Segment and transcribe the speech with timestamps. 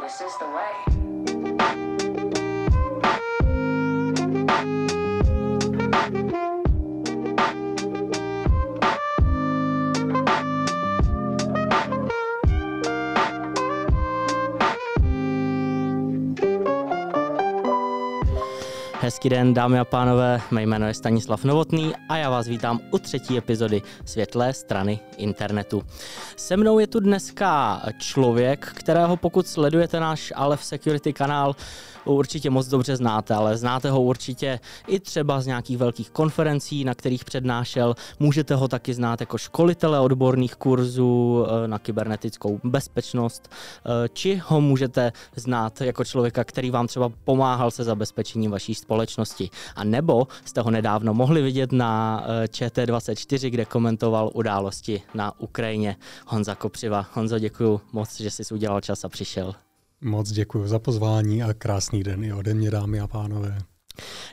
[0.00, 1.23] This is the way.
[19.14, 22.98] Hezký den, dámy a pánové, mé jméno je Stanislav Novotný a já vás vítám u
[22.98, 25.82] třetí epizody Světlé strany internetu.
[26.36, 31.54] Se mnou je tu dneska člověk, kterého pokud sledujete náš Aleph Security kanál,
[32.04, 36.94] určitě moc dobře znáte, ale znáte ho určitě i třeba z nějakých velkých konferencí, na
[36.94, 37.94] kterých přednášel.
[38.20, 44.60] Můžete ho taky znát jako školitele odborných kurzů eh, na kybernetickou bezpečnost, eh, či ho
[44.60, 49.03] můžete znát jako člověka, který vám třeba pomáhal se zabezpečením vaší společnosti.
[49.76, 55.96] A nebo jste ho nedávno mohli vidět na eh, ČT24, kde komentoval události na Ukrajině.
[56.26, 57.06] Honza Kopřiva.
[57.12, 59.54] Honzo, děkuji moc, že jsi udělal čas a přišel.
[60.00, 63.58] Moc děkuji za pozvání a krásný den i ode mě, dámy a pánové.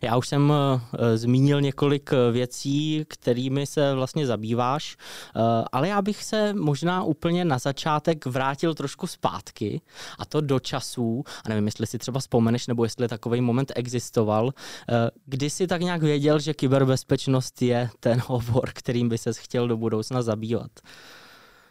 [0.01, 0.81] Já už jsem uh,
[1.15, 4.97] zmínil několik věcí, kterými se vlastně zabýváš,
[5.71, 9.81] ale já bych se možná úplně na začátek vrátil trošku zpátky,
[10.19, 14.51] a to do časů, a nevím, jestli si třeba vzpomeneš, nebo jestli takový moment existoval,
[15.25, 19.77] kdy si tak nějak věděl, že kyberbezpečnost je ten obor, kterým by se chtěl do
[19.77, 20.71] budoucna zabývat.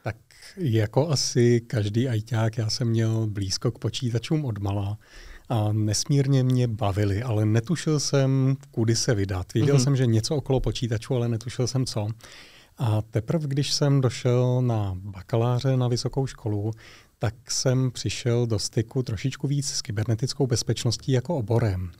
[0.03, 0.17] Tak
[0.57, 4.99] jako asi každý ajťák, já jsem měl blízko k počítačům od mala
[5.51, 9.55] a nesmírně mě bavili, ale netušil jsem, kudy se vydat.
[9.55, 9.85] Věděl mm-hmm.
[9.85, 12.09] jsem, že něco okolo počítačů, ale netušil jsem co.
[12.79, 16.71] A teprve, když jsem došel na bakaláře na vysokou školu,
[17.19, 21.91] tak jsem přišel do styku trošičku víc s kybernetickou bezpečností jako oborem.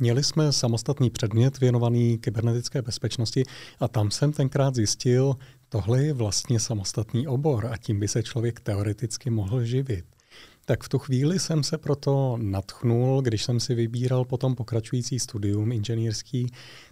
[0.00, 3.44] Měli jsme samostatný předmět věnovaný kybernetické bezpečnosti
[3.80, 5.34] a tam jsem tenkrát zjistil,
[5.68, 10.04] tohle je vlastně samostatný obor a tím by se člověk teoreticky mohl živit.
[10.66, 15.72] Tak v tu chvíli jsem se proto natchnul, když jsem si vybíral potom pokračující studium
[15.72, 16.46] inženýrský,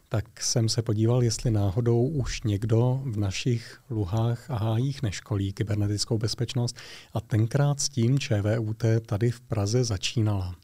[0.09, 6.19] tak jsem se podíval, jestli náhodou už někdo v našich luhách a hájích neškolí kybernetickou
[6.19, 6.77] bezpečnost
[7.12, 10.56] a tenkrát s tím ČVUT tady v Praze začínala.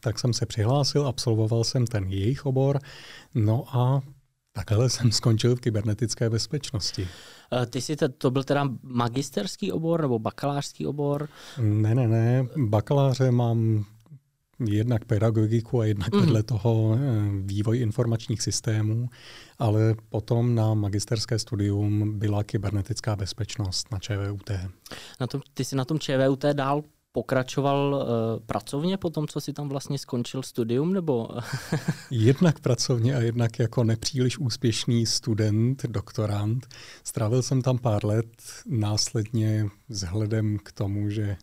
[0.00, 2.78] Tak jsem se přihlásil, absolvoval jsem ten jejich obor,
[3.34, 4.02] no a
[4.56, 7.08] Takhle jsem skončil v kybernetické bezpečnosti.
[7.70, 11.28] Ty jsi to, to byl teda magisterský obor nebo bakalářský obor?
[11.60, 12.46] Ne, ne, ne.
[12.56, 13.84] Bakaláře mám
[14.68, 16.20] jednak pedagogiku a jednak mm.
[16.20, 16.98] vedle toho
[17.44, 19.08] vývoj informačních systémů,
[19.58, 24.50] ale potom na magisterské studium byla kybernetická bezpečnost na ČVUT.
[25.20, 26.82] Na tom, ty jsi na tom ČVUT dál
[27.16, 31.28] pokračoval uh, pracovně po tom, co si tam vlastně skončil studium, nebo?
[32.10, 36.66] jednak pracovně a jednak jako nepříliš úspěšný student, doktorant.
[37.04, 38.26] Strávil jsem tam pár let,
[38.66, 41.36] následně vzhledem k tomu, že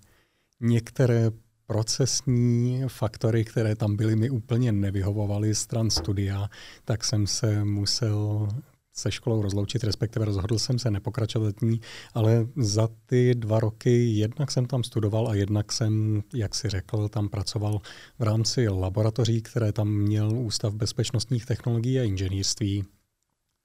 [0.62, 1.32] některé
[1.68, 6.50] procesní faktory, které tam byly, mi úplně nevyhovovaly stran studia,
[6.86, 8.48] tak jsem se musel
[8.94, 11.82] se školou rozloučit, respektive rozhodl jsem se nepokračovat ní,
[12.14, 17.10] ale za ty dva roky jednak jsem tam studoval a jednak jsem, jak si řekl,
[17.10, 17.82] tam pracoval
[18.20, 22.84] v rámci laboratoří, které tam měl Ústav bezpečnostních technologií a inženýrství.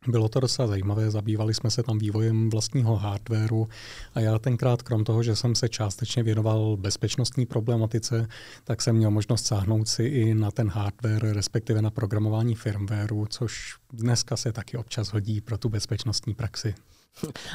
[0.09, 3.69] Bylo to docela zajímavé, zabývali jsme se tam vývojem vlastního hardwareu
[4.15, 8.29] a já tenkrát, krom toho, že jsem se částečně věnoval bezpečnostní problematice,
[8.65, 13.77] tak jsem měl možnost sáhnout si i na ten hardware, respektive na programování firmwareu, což
[13.93, 16.75] dneska se taky občas hodí pro tu bezpečnostní praxi.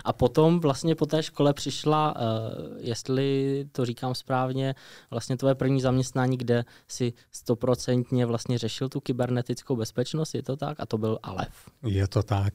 [0.06, 2.22] A potom vlastně po té škole přišla, uh,
[2.78, 4.76] jestli to říkám správně,
[5.12, 10.80] vlastně tvoje první zaměstnání, kde si stoprocentně vlastně řešil tu kybernetickou bezpečnost, je to tak?
[10.80, 11.70] A to byl Alef.
[11.84, 12.54] Je to tak.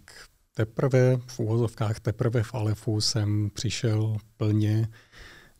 [0.54, 4.88] Teprve v úvozovkách, teprve v Alefu jsem přišel plně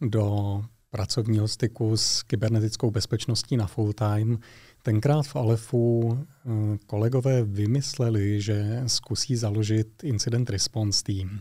[0.00, 0.60] do
[0.90, 4.38] pracovního styku s kybernetickou bezpečností na full time.
[4.88, 11.40] Tenkrát v Alefu eh, kolegové vymysleli, že zkusí založit incident response team.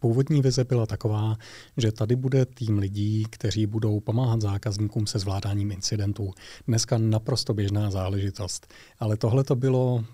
[0.00, 1.36] Původní vize byla taková,
[1.76, 6.30] že tady bude tým lidí, kteří budou pomáhat zákazníkům se zvládáním incidentů.
[6.66, 8.74] Dneska naprosto běžná záležitost.
[8.98, 10.04] Ale tohle to bylo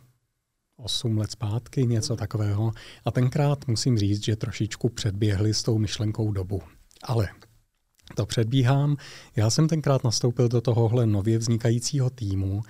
[0.77, 2.73] 8 let zpátky, něco takového.
[3.05, 6.63] A tenkrát musím říct, že trošičku předběhli s tou myšlenkou dobu.
[7.03, 7.29] Ale
[8.15, 8.97] to předbíhám.
[9.37, 12.63] Já jsem tenkrát nastoupil do tohohle nově vznikajícího týmu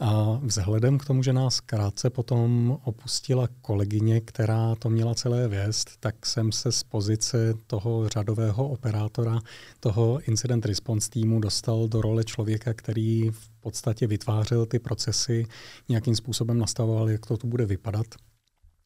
[0.00, 5.90] a vzhledem k tomu, že nás krátce potom opustila kolegyně, která to měla celé vést,
[6.00, 9.38] tak jsem se z pozice toho řadového operátora,
[9.80, 15.46] toho incident response týmu dostal do role člověka, který v podstatě vytvářel ty procesy,
[15.88, 18.06] nějakým způsobem nastavoval, jak to tu bude vypadat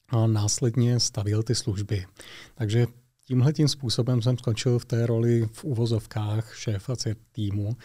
[0.08, 2.06] a následně stavil ty služby.
[2.54, 2.86] Takže
[3.30, 6.94] tímhle tím způsobem jsem skončil v té roli v uvozovkách šéfa
[7.32, 7.76] týmu.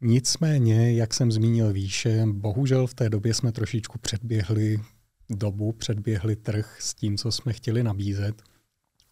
[0.00, 4.80] Nicméně, jak jsem zmínil výše, bohužel v té době jsme trošičku předběhli
[5.30, 8.42] dobu, předběhli trh s tím, co jsme chtěli nabízet.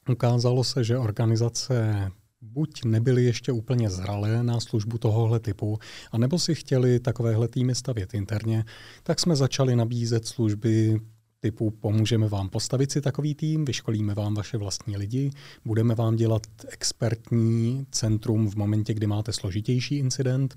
[0.08, 2.10] Ukázalo se, že organizace
[2.40, 5.78] buď nebyly ještě úplně zralé na službu tohohle typu,
[6.12, 8.64] anebo si chtěli takovéhle týmy stavět interně,
[9.02, 11.00] tak jsme začali nabízet služby
[11.40, 15.30] typu pomůžeme vám postavit si takový tým, vyškolíme vám vaše vlastní lidi,
[15.64, 20.56] budeme vám dělat expertní centrum v momentě, kdy máte složitější incident,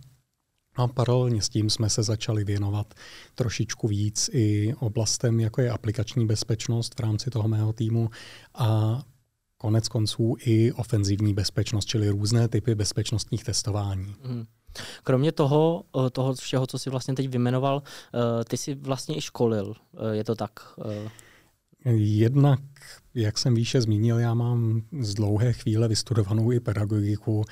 [0.75, 2.93] a paralelně s tím jsme se začali věnovat
[3.35, 8.09] trošičku víc i oblastem, jako je aplikační bezpečnost v rámci toho mého týmu
[8.55, 9.01] a
[9.57, 14.15] konec konců i ofenzivní bezpečnost, čili různé typy bezpečnostních testování.
[14.23, 14.45] Hmm.
[15.03, 19.21] Kromě toho, eh, toho všeho, co jsi vlastně teď vymenoval, eh, ty jsi vlastně i
[19.21, 20.59] školil, eh, je to tak?
[21.95, 22.59] Jednak,
[23.15, 27.45] jak jsem výše zmínil, já mám z dlouhé chvíle vystudovanou i pedagogiku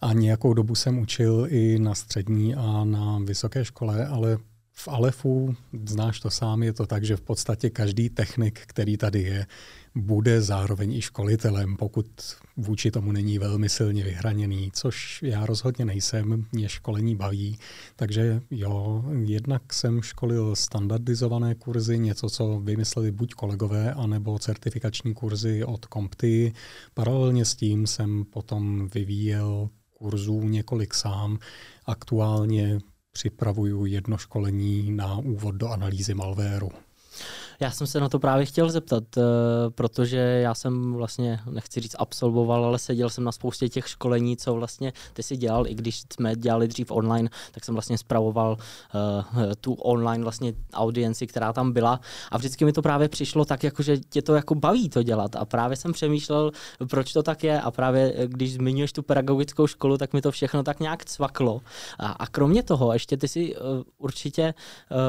[0.00, 4.38] a nějakou dobu jsem učil i na střední a na vysoké škole, ale
[4.72, 9.22] v Alefu, znáš to sám, je to tak, že v podstatě každý technik, který tady
[9.22, 9.46] je,
[9.98, 12.06] bude zároveň i školitelem, pokud
[12.56, 17.58] vůči tomu není velmi silně vyhraněný, což já rozhodně nejsem, mě školení baví.
[17.96, 25.64] Takže jo, jednak jsem školil standardizované kurzy, něco, co vymysleli buď kolegové, anebo certifikační kurzy
[25.64, 26.52] od Compty.
[26.94, 31.38] Paralelně s tím jsem potom vyvíjel kurzů několik sám.
[31.86, 32.78] Aktuálně
[33.12, 36.68] připravuju jedno školení na úvod do analýzy malvéru.
[37.60, 39.22] Já jsem se na to právě chtěl zeptat, eh,
[39.70, 44.54] protože já jsem vlastně, nechci říct absolvoval, ale seděl jsem na spoustě těch školení, co
[44.54, 48.56] vlastně ty si dělal, i když jsme dělali dřív online, tak jsem vlastně spravoval
[48.94, 52.00] uh, tu online vlastně audienci, která tam byla
[52.30, 55.36] a vždycky mi to právě přišlo tak, jako, že tě to jako baví to dělat
[55.36, 56.52] a právě jsem přemýšlel,
[56.90, 60.30] proč to tak je a právě eh, když zmiňuješ tu pedagogickou školu, tak mi to
[60.30, 61.60] všechno tak nějak cvaklo.
[61.98, 63.54] A, kromě toho, ještě ty si
[63.98, 64.54] určitě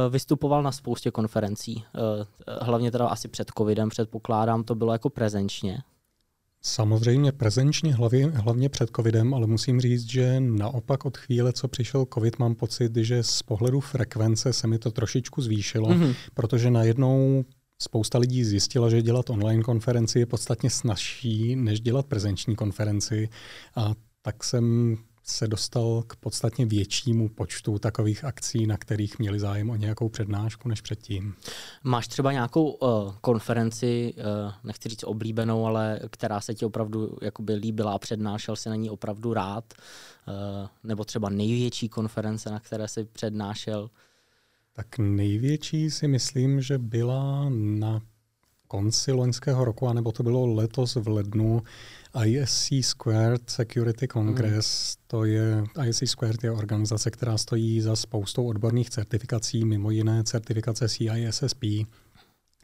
[0.09, 1.83] vystupoval na spoustě konferencí.
[2.61, 5.77] Hlavně teda asi před covidem předpokládám, to bylo jako prezenčně.
[6.61, 12.05] Samozřejmě prezenčně hlavně, hlavně před covidem, ale musím říct, že naopak od chvíle, co přišel
[12.13, 16.15] covid, mám pocit, že z pohledu frekvence se mi to trošičku zvýšilo, mm-hmm.
[16.33, 17.45] protože najednou
[17.81, 23.29] spousta lidí zjistila, že dělat online konferenci je podstatně snažší, než dělat prezenční konferenci.
[23.75, 24.97] A tak jsem
[25.29, 30.69] se dostal k podstatně většímu počtu takových akcí, na kterých měli zájem o nějakou přednášku
[30.69, 31.35] než předtím.
[31.83, 37.53] Máš třeba nějakou uh, konferenci, uh, nechci říct oblíbenou, ale která se ti opravdu jakoby
[37.53, 39.73] líbila a přednášel si na ní opravdu rád?
[40.27, 43.89] Uh, nebo třeba největší konference, na které si přednášel?
[44.73, 48.01] Tak největší si myslím, že byla na
[48.67, 51.61] konci loňského roku, anebo to bylo letos v lednu,
[52.25, 55.03] ISC Squared Security Congress, hmm.
[55.07, 60.89] to je, ISC Squared je organizace, která stojí za spoustou odborných certifikací, mimo jiné certifikace
[60.89, 61.63] CISSP.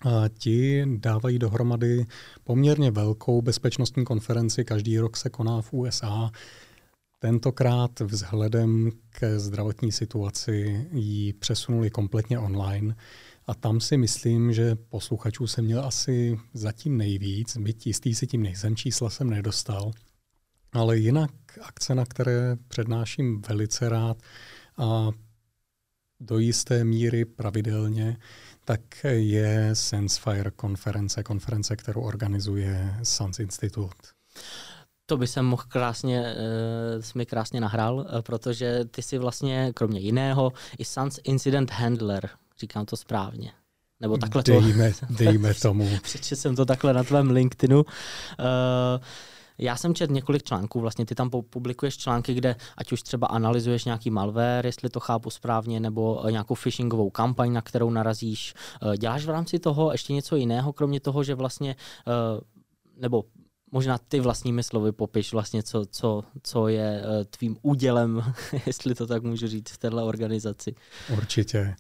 [0.01, 2.05] A ti dávají dohromady
[2.43, 6.31] poměrně velkou bezpečnostní konferenci, každý rok se koná v USA.
[7.19, 12.95] Tentokrát vzhledem k zdravotní situaci ji přesunuli kompletně online.
[13.47, 18.43] A tam si myslím, že posluchačů jsem měl asi zatím nejvíc, byť jistý si tím
[18.43, 19.91] nejsem, čísla jsem nedostal.
[20.73, 21.31] Ale jinak
[21.61, 24.17] akce, na které přednáším velice rád
[24.77, 25.11] a
[26.19, 28.17] do jisté míry pravidelně,
[28.65, 34.07] tak je SenseFire konference, konference, kterou organizuje SANS Institute.
[35.05, 36.35] To by jsem mohl krásně,
[36.97, 42.29] uh, mi krásně nahrál, uh, protože ty si vlastně, kromě jiného, i SANS Incident Handler.
[42.59, 43.51] Říkám to správně.
[43.99, 45.05] Nebo takhle dejme, to...
[45.09, 45.89] Dejme tomu.
[46.03, 47.77] Přečetl jsem to takhle na tvém LinkedInu.
[47.79, 47.85] Uh,
[49.57, 53.85] já jsem četl několik článků, vlastně ty tam publikuješ články, kde ať už třeba analyzuješ
[53.85, 58.53] nějaký malware, jestli to chápu správně, nebo nějakou phishingovou kampaň, na kterou narazíš.
[58.97, 61.75] Děláš v rámci toho ještě něco jiného, kromě toho, že vlastně,
[62.97, 63.23] nebo
[63.71, 68.33] možná ty vlastními slovy popiš vlastně, co, co, co je tvým údělem,
[68.65, 70.75] jestli to tak můžu říct, v této organizaci.
[71.17, 71.75] Určitě.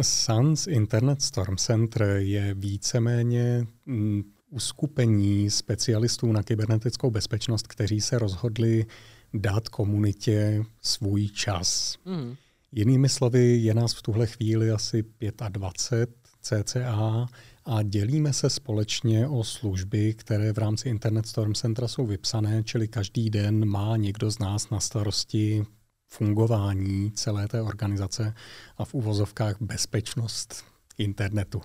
[0.00, 8.86] SANS Internet Storm Center je víceméně mm, uskupení specialistů na kybernetickou bezpečnost, kteří se rozhodli
[9.34, 11.96] dát komunitě svůj čas.
[12.04, 12.36] Mm.
[12.72, 15.04] Jinými slovy, je nás v tuhle chvíli asi
[15.48, 16.10] 25
[16.42, 17.28] cca
[17.64, 22.88] a dělíme se společně o služby, které v rámci Internet Storm Centra jsou vypsané, čili
[22.88, 25.66] každý den má někdo z nás na starosti
[26.10, 28.34] fungování celé té organizace
[28.78, 30.64] a v uvozovkách bezpečnost
[30.98, 31.62] internetu.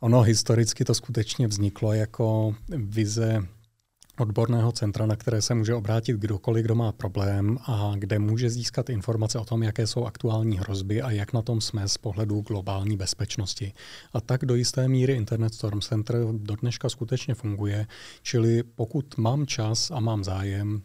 [0.00, 3.46] Ono historicky to skutečně vzniklo jako vize
[4.18, 8.90] odborného centra, na které se může obrátit kdokoliv, kdo má problém a kde může získat
[8.90, 12.96] informace o tom, jaké jsou aktuální hrozby a jak na tom jsme z pohledu globální
[12.96, 13.72] bezpečnosti.
[14.12, 17.86] A tak do jisté míry Internet Storm Center do dneška skutečně funguje,
[18.22, 20.82] čili pokud mám čas a mám zájem,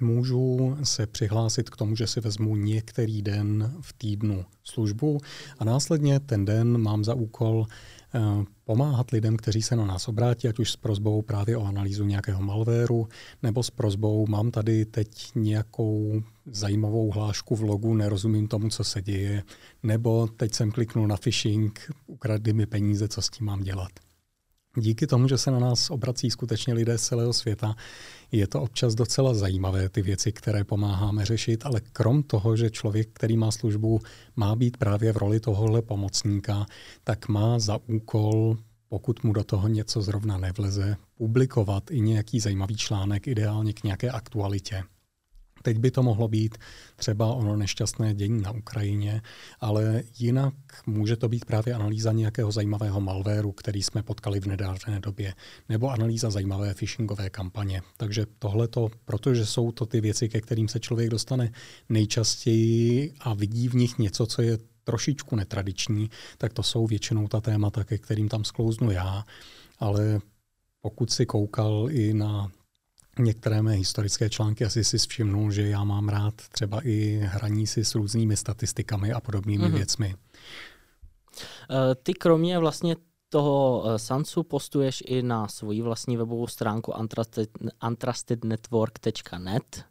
[0.00, 5.20] můžu se přihlásit k tomu, že si vezmu některý den v týdnu službu
[5.58, 7.66] a následně ten den mám za úkol
[8.14, 8.20] eh,
[8.64, 12.42] pomáhat lidem, kteří se na nás obrátí, ať už s prozbou právě o analýzu nějakého
[12.42, 13.08] malvéru,
[13.42, 19.02] nebo s prozbou, mám tady teď nějakou zajímavou hlášku v logu, nerozumím tomu, co se
[19.02, 19.42] děje,
[19.82, 23.90] nebo teď jsem kliknul na phishing, ukradli mi peníze, co s tím mám dělat.
[24.76, 27.74] Díky tomu, že se na nás obrací skutečně lidé z celého světa,
[28.36, 33.08] je to občas docela zajímavé, ty věci, které pomáháme řešit, ale krom toho, že člověk,
[33.12, 34.00] který má službu,
[34.36, 36.66] má být právě v roli tohohle pomocníka,
[37.04, 38.56] tak má za úkol
[38.88, 44.10] pokud mu do toho něco zrovna nevleze, publikovat i nějaký zajímavý článek, ideálně k nějaké
[44.10, 44.82] aktualitě.
[45.64, 46.58] Teď by to mohlo být
[46.96, 49.22] třeba ono nešťastné dění na Ukrajině,
[49.60, 50.54] ale jinak
[50.86, 55.34] může to být právě analýza nějakého zajímavého malvéru, který jsme potkali v nedávné době,
[55.68, 57.82] nebo analýza zajímavé phishingové kampaně.
[57.96, 61.52] Takže tohle to, protože jsou to ty věci, ke kterým se člověk dostane
[61.88, 67.40] nejčastěji a vidí v nich něco, co je trošičku netradiční, tak to jsou většinou ta
[67.40, 69.24] témata, ke kterým tam sklouznu já,
[69.78, 70.20] ale
[70.80, 72.52] pokud si koukal i na
[73.18, 77.84] některé mé historické články asi si všimnul, že já mám rád třeba i hraní si
[77.84, 79.76] s různými statistikami a podobnými mm-hmm.
[79.76, 80.14] věcmi.
[81.70, 82.96] Eh, ty kromě vlastně
[83.28, 86.92] toho eh, Sansu postuješ i na svoji vlastní webovou stránku
[87.82, 89.84] untrustednetwork.net.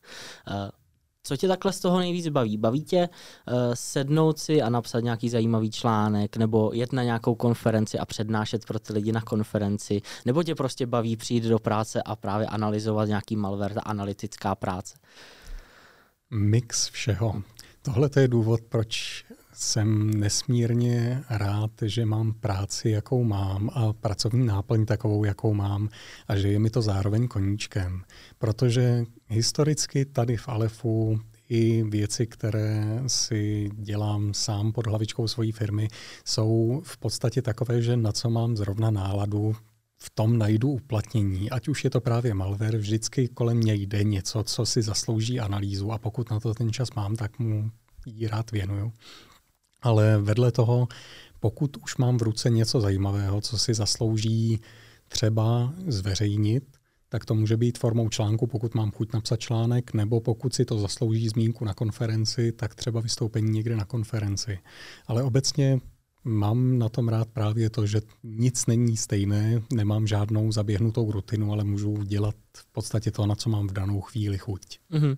[1.25, 2.57] Co tě takhle z toho nejvíc baví?
[2.57, 7.99] Baví tě uh, sednout si a napsat nějaký zajímavý článek, nebo jet na nějakou konferenci
[7.99, 12.15] a přednášet pro ty lidi na konferenci, nebo tě prostě baví přijít do práce a
[12.15, 14.95] právě analyzovat nějaký malware, ta analytická práce?
[16.31, 17.41] Mix všeho.
[17.81, 24.85] Tohle je důvod, proč jsem nesmírně rád, že mám práci, jakou mám a pracovní náplň
[24.85, 25.89] takovou, jakou mám
[26.27, 28.01] a že je mi to zároveň koníčkem.
[28.37, 31.19] Protože historicky tady v Alefu
[31.49, 35.87] i věci, které si dělám sám pod hlavičkou svojí firmy,
[36.25, 39.55] jsou v podstatě takové, že na co mám zrovna náladu,
[40.03, 41.49] v tom najdu uplatnění.
[41.49, 45.91] Ať už je to právě malware, vždycky kolem mě jde něco, co si zaslouží analýzu
[45.91, 47.71] a pokud na to ten čas mám, tak mu
[48.05, 48.93] ji rád věnuju.
[49.83, 50.87] Ale vedle toho,
[51.39, 54.61] pokud už mám v ruce něco zajímavého, co si zaslouží
[55.07, 56.63] třeba zveřejnit,
[57.09, 60.79] tak to může být formou článku, pokud mám chuť napsat článek, nebo pokud si to
[60.79, 64.59] zaslouží zmínku na konferenci, tak třeba vystoupení někde na konferenci.
[65.07, 65.79] Ale obecně
[66.23, 71.63] mám na tom rád právě to, že nic není stejné, nemám žádnou zaběhnutou rutinu, ale
[71.63, 74.61] můžu dělat v podstatě to, na co mám v danou chvíli chuť.
[74.91, 75.17] Mm-hmm.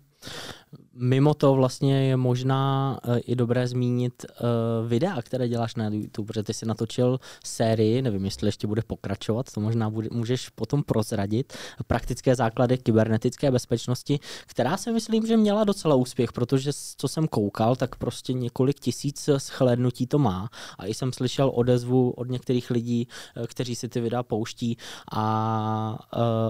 [0.98, 6.28] Mimo to vlastně je možná uh, i dobré zmínit uh, videa, které děláš na YouTube,
[6.28, 10.84] protože ty jsi natočil sérii, nevím, jestli ještě bude pokračovat, to možná bude, můžeš potom
[10.84, 11.54] prozradit,
[11.88, 17.76] praktické základy kybernetické bezpečnosti, která si myslím, že měla docela úspěch, protože co jsem koukal,
[17.76, 23.08] tak prostě několik tisíc shlédnutí to má a i jsem slyšel odezvu od některých lidí,
[23.38, 24.78] uh, kteří si ty videa pouští
[25.12, 25.26] a,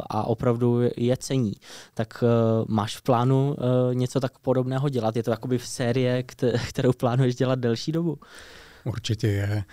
[0.10, 1.54] a opravdu je cení.
[1.94, 2.24] Tak
[2.68, 3.56] máš v plánu
[3.88, 5.16] uh, něco tak podobného dělat?
[5.16, 6.24] Je to jakoby v série,
[6.70, 8.20] kterou plánuješ dělat delší dobu?
[8.86, 9.64] Určitě je.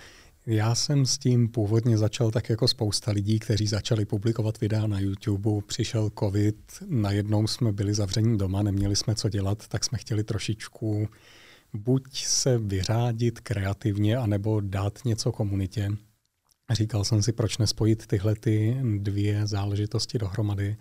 [0.45, 4.99] Já jsem s tím původně začal tak jako spousta lidí, kteří začali publikovat videa na
[4.99, 5.49] YouTube.
[5.67, 6.55] Přišel covid,
[6.87, 11.07] najednou jsme byli zavření doma, neměli jsme co dělat, tak jsme chtěli trošičku
[11.73, 15.89] buď se vyřádit kreativně, anebo dát něco komunitě.
[16.71, 20.77] Říkal jsem si, proč nespojit tyhle ty dvě záležitosti dohromady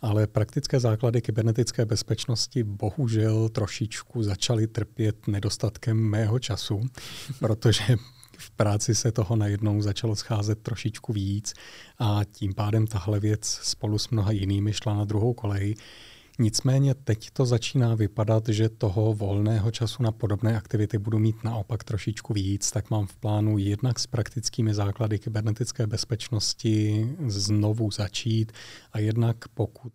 [0.00, 6.80] ale praktické základy kybernetické bezpečnosti bohužel trošičku začaly trpět nedostatkem mého času,
[7.38, 7.96] protože
[8.38, 11.54] v práci se toho najednou začalo scházet trošičku víc
[11.98, 15.74] a tím pádem tahle věc spolu s mnoha jinými šla na druhou kolej.
[16.40, 21.84] Nicméně teď to začíná vypadat, že toho volného času na podobné aktivity budu mít naopak
[21.84, 28.52] trošičku víc, tak mám v plánu jednak s praktickými základy kybernetické bezpečnosti znovu začít
[28.92, 29.92] a jednak pokud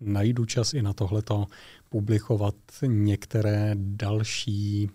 [0.00, 1.46] najdu čas i na tohleto
[1.88, 2.54] publikovat
[2.86, 4.90] některé další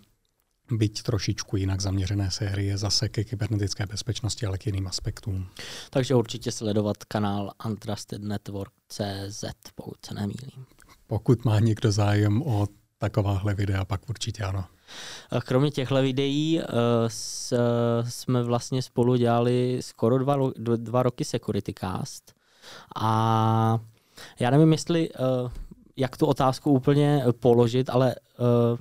[0.70, 5.46] byť trošičku jinak zaměřené série zase ke kybernetické bezpečnosti, ale k jiným aspektům.
[5.90, 10.66] Takže určitě sledovat kanál Untrusted Network CZ, pokud se nemýlím.
[11.06, 12.66] Pokud má někdo zájem o
[12.98, 14.64] takováhle videa, pak určitě ano.
[15.44, 16.64] Kromě těchto videí uh,
[17.08, 17.56] s,
[18.08, 20.36] jsme vlastně spolu dělali skoro dva,
[20.76, 22.34] dva roky Security Cast
[22.96, 23.80] a
[24.40, 25.50] Já nevím, jestli uh,
[25.96, 28.78] jak tu otázku úplně položit, ale uh,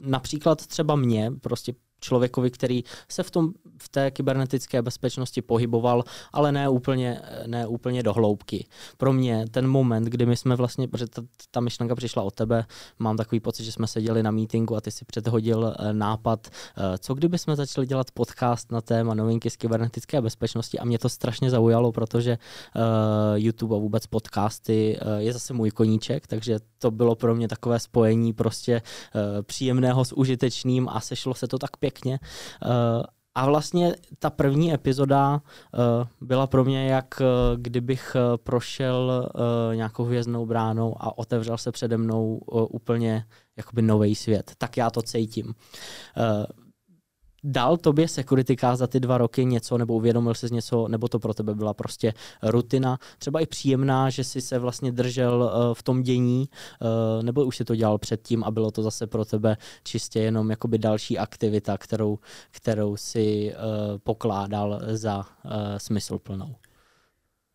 [0.00, 6.52] například třeba mě, prostě člověkovi, který se v, tom, v té kybernetické bezpečnosti pohyboval, ale
[6.52, 8.66] ne úplně, ne úplně do hloubky.
[8.96, 12.64] Pro mě ten moment, kdy my jsme vlastně, protože ta, ta myšlenka přišla od tebe,
[12.98, 16.98] mám takový pocit, že jsme seděli na meetingu a ty si předhodil eh, nápad, eh,
[16.98, 21.08] co kdyby jsme začali dělat podcast na téma novinky z kybernetické bezpečnosti a mě to
[21.08, 22.38] strašně zaujalo, protože
[22.76, 22.82] uh,
[23.34, 27.78] YouTube a vůbec podcasty uh, je zase můj koníček, takže to bylo pro mě takové
[27.78, 28.82] spojení prostě
[29.14, 32.18] uh, příjemného s užitečným a sešlo se to tak pěkně pěkně.
[32.64, 33.02] Uh,
[33.34, 37.26] a vlastně ta první epizoda uh, byla pro mě, jak uh,
[37.60, 39.30] kdybych prošel
[39.74, 42.36] nějakou hvězdnou bránou a otevřel se přede mnou
[42.70, 43.24] úplně
[43.56, 44.52] jakoby nový svět.
[44.58, 45.54] Tak já to cítím.
[47.44, 51.34] Dal tobě security za ty dva roky něco, nebo uvědomil jsi něco, nebo to pro
[51.34, 56.02] tebe byla prostě rutina, třeba i příjemná, že jsi se vlastně držel uh, v tom
[56.02, 56.48] dění,
[56.80, 60.50] uh, nebo už si to dělal předtím a bylo to zase pro tebe čistě jenom
[60.50, 62.18] jakoby další aktivita, kterou,
[62.50, 65.24] kterou si uh, pokládal za
[65.76, 66.54] smysluplnou.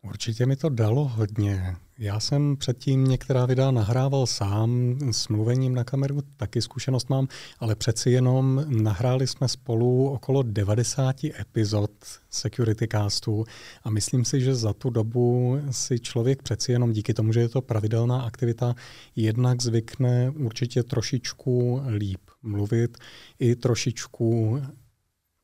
[0.04, 1.76] Určitě mi to dalo hodně.
[1.98, 7.74] Já jsem předtím některá videa nahrával sám, s mluvením na kameru taky zkušenost mám, ale
[7.74, 11.90] přeci jenom nahráli jsme spolu okolo 90 epizod
[12.30, 13.44] Security Castu
[13.84, 17.48] a myslím si, že za tu dobu si člověk přeci jenom díky tomu, že je
[17.48, 18.74] to pravidelná aktivita,
[19.16, 22.98] jednak zvykne určitě trošičku líp mluvit,
[23.38, 24.60] i trošičku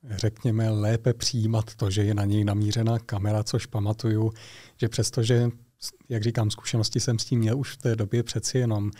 [0.04, 4.32] řekněme, lépe přijímat to, že je na něj namířená kamera, což pamatuju,
[4.80, 5.50] že přestože,
[6.08, 8.90] jak říkám, zkušenosti jsem s tím měl už v té době přeci jenom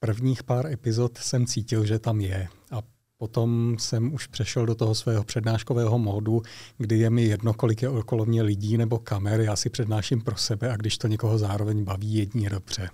[0.00, 2.48] prvních pár epizod jsem cítil, že tam je.
[2.70, 2.82] A
[3.16, 6.42] potom jsem už přešel do toho svého přednáškového módu,
[6.78, 10.36] kdy je mi jedno, kolik je okolo mě lidí nebo kamer, já si přednáším pro
[10.36, 12.88] sebe a když to někoho zároveň baví, jedině dobře.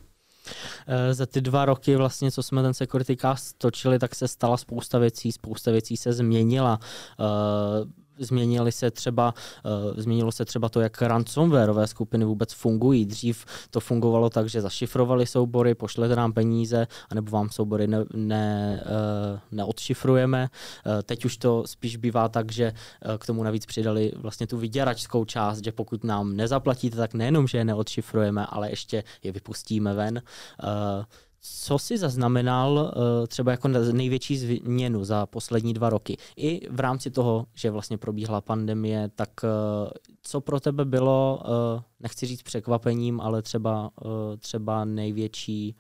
[0.87, 4.57] Eh, za ty dva roky, vlastně, co jsme ten Security Cast točili, tak se stala
[4.57, 6.79] spousta věcí, spousta věcí se změnila.
[7.19, 13.05] Uh, změnily se třeba, uh, změnilo se třeba to, jak ransomwareové skupiny vůbec fungují.
[13.05, 18.83] Dřív to fungovalo tak, že zašifrovali soubory, pošlete nám peníze, anebo vám soubory ne, ne,
[18.85, 20.49] uh, neodšifrujeme.
[20.87, 24.57] Uh, teď už to spíš bývá tak, že uh, k tomu navíc přidali vlastně tu
[24.59, 29.95] vyděračskou část, že pokud nám nezaplatíte, tak nejenom, že je neodšifrujeme, ale ještě je vypustíme
[29.95, 30.23] ven.
[30.63, 31.05] Uh,
[31.49, 36.17] co si zaznamenal uh, třeba jako největší změnu za poslední dva roky?
[36.37, 39.91] I v rámci toho, že vlastně probíhala pandemie, tak uh,
[40.23, 43.91] co pro tebe bylo, uh, nechci říct překvapením, ale třeba,
[44.39, 45.77] třeba největší,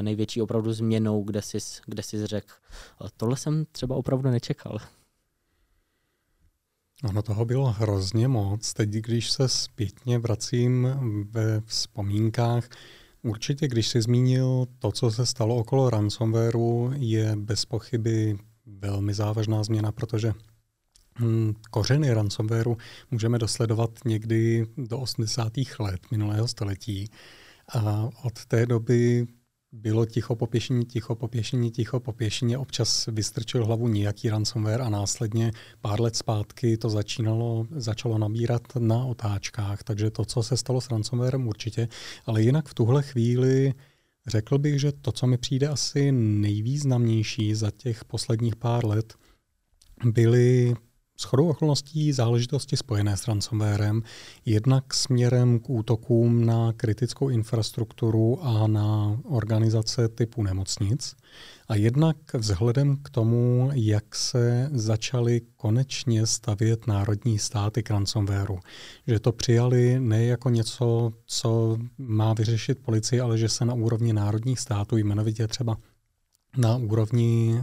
[0.00, 2.54] největší opravdu změnou, kde jsi, kde jsi řekl,
[3.16, 4.78] tohle jsem třeba opravdu nečekal.
[7.08, 8.72] Ono toho bylo hrozně moc.
[8.72, 10.88] Teď, když se zpětně vracím
[11.30, 12.68] ve vzpomínkách,
[13.22, 19.62] Určitě, když jsi zmínil to, co se stalo okolo ransomwareu, je bez pochyby velmi závažná
[19.62, 20.32] změna, protože
[21.18, 22.76] hm, kořeny ransomwareu
[23.10, 25.52] můžeme dosledovat někdy do 80.
[25.78, 27.10] let minulého století.
[27.74, 29.26] A od té doby
[29.72, 32.56] bylo ticho popěšení, ticho popěšení, ticho popěšení.
[32.56, 39.04] Občas vystrčil hlavu nějaký ransomware a následně pár let zpátky to začínalo, začalo nabírat na
[39.04, 39.82] otáčkách.
[39.82, 41.88] Takže to, co se stalo s ransomwarem určitě.
[42.26, 43.74] Ale jinak v tuhle chvíli
[44.26, 49.14] řekl bych, že to, co mi přijde asi nejvýznamnější za těch posledních pár let,
[50.04, 50.74] byly
[51.20, 54.02] shodou okolností záležitosti spojené s ransomwarem,
[54.46, 61.16] jednak směrem k útokům na kritickou infrastrukturu a na organizace typu nemocnic,
[61.68, 68.58] a jednak vzhledem k tomu, jak se začaly konečně stavět národní státy k ransomwareu.
[69.06, 74.12] Že to přijali ne jako něco, co má vyřešit policie, ale že se na úrovni
[74.12, 75.76] národních států, jmenovitě třeba
[76.56, 77.62] na úrovni eh,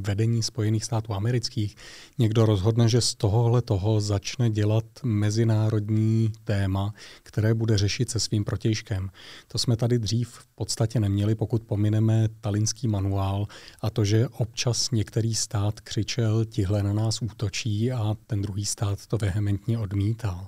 [0.00, 1.76] vedení Spojených států amerických
[2.18, 8.44] někdo rozhodne, že z tohohle toho začne dělat mezinárodní téma, které bude řešit se svým
[8.44, 9.10] protějškem.
[9.48, 13.46] To jsme tady dřív v podstatě neměli, pokud pomineme talinský manuál
[13.80, 19.06] a to, že občas některý stát křičel, tihle na nás útočí a ten druhý stát
[19.06, 20.46] to vehementně odmítal.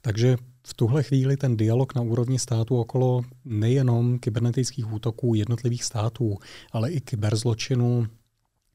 [0.00, 0.36] Takže
[0.68, 6.36] v tuhle chvíli ten dialog na úrovni státu okolo nejenom kybernetických útoků jednotlivých států,
[6.72, 8.06] ale i kyberzločinu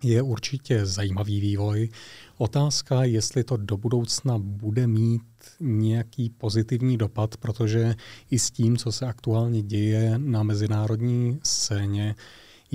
[0.04, 1.90] je určitě zajímavý vývoj.
[2.38, 5.22] Otázka, jestli to do budoucna bude mít
[5.60, 7.96] nějaký pozitivní dopad, protože
[8.32, 12.16] i s tím, co se aktuálně děje na mezinárodní scéně,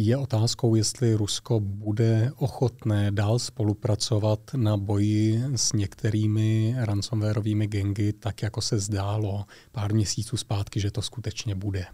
[0.00, 8.42] Je otázkou, jestli Rusko bude ochotné dál spolupracovat na boji s některými ransomwareovými gengy, tak
[8.42, 11.86] jako se zdálo pár měsíců zpátky, že to skutečně bude.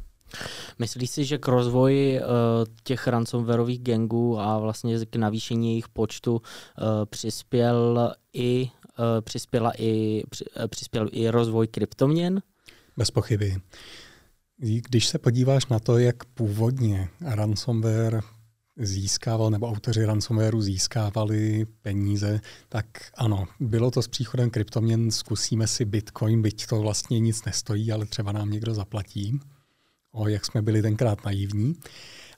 [0.78, 2.26] Myslíš si, že k rozvoji uh,
[2.82, 6.40] těch ransomwareových gangů a vlastně k navýšení jejich počtu uh,
[7.04, 12.42] přispěl i, uh, přispěla i, při, uh, přispěl i rozvoj kryptoměn?
[12.96, 13.56] Bez pochyby.
[14.58, 18.20] Když se podíváš na to, jak původně ransomware
[18.76, 25.84] získával, nebo autoři ransomwareu získávali peníze, tak ano, bylo to s příchodem kryptoměn, zkusíme si
[25.84, 29.40] bitcoin, byť to vlastně nic nestojí, ale třeba nám někdo zaplatí.
[30.12, 31.74] O, jak jsme byli tenkrát naivní.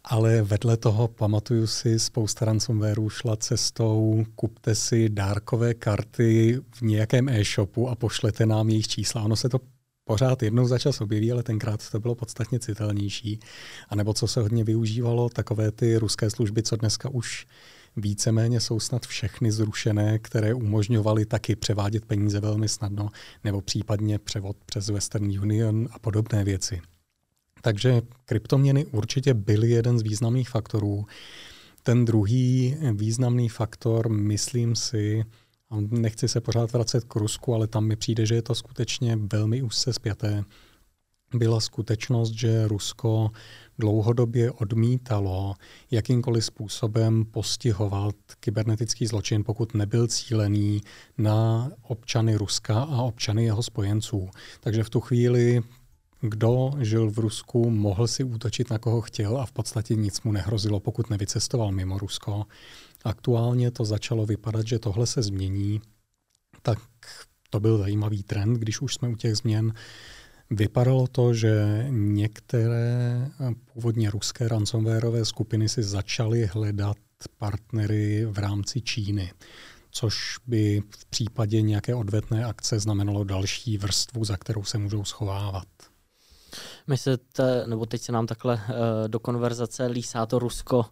[0.05, 7.29] Ale vedle toho pamatuju si, spousta ransomwareů šla cestou, kupte si dárkové karty v nějakém
[7.29, 9.23] e-shopu a pošlete nám jejich čísla.
[9.23, 9.61] Ono se to
[10.07, 13.41] pořád jednou za čas objeví, ale tenkrát to bylo podstatně citelnější.
[13.89, 17.47] A nebo co se hodně využívalo, takové ty ruské služby, co dneska už
[17.97, 23.09] víceméně jsou snad všechny zrušené, které umožňovaly taky převádět peníze velmi snadno,
[23.45, 26.81] nebo případně převod přes Western Union a podobné věci.
[27.63, 31.07] Takže kryptoměny určitě byly jeden z významných faktorů.
[31.83, 35.25] Ten druhý významný faktor, myslím si,
[35.71, 39.17] a nechci se pořád vracet k Rusku, ale tam mi přijde, že je to skutečně
[39.17, 40.45] velmi úzce spjaté,
[41.35, 43.31] byla skutečnost, že Rusko
[43.79, 45.55] dlouhodobě odmítalo
[45.91, 50.81] jakýmkoliv způsobem postihovat kybernetický zločin, pokud nebyl cílený
[51.19, 54.29] na občany Ruska a občany jeho spojenců.
[54.61, 55.63] Takže v tu chvíli
[56.21, 60.33] kdo žil v Rusku, mohl si útočit na koho chtěl a v podstatě nic mu
[60.33, 62.45] nehrozilo, pokud nevycestoval mimo Rusko.
[63.07, 65.81] Aktuálně to začalo vypadat, že tohle se změní,
[66.63, 66.79] tak
[67.51, 69.73] to byl zajímavý trend, když už jsme u těch změn.
[70.51, 73.31] Vypadalo to, že některé
[73.73, 76.97] původně ruské ransomwareové skupiny si začaly hledat
[77.39, 79.33] partnery v rámci Číny,
[79.91, 85.69] což by v případě nějaké odvetné akce znamenalo další vrstvu, za kterou se můžou schovávat.
[86.87, 88.61] My se, te, nebo teď se nám takhle uh,
[89.07, 90.87] do konverzace lísá to Rusko,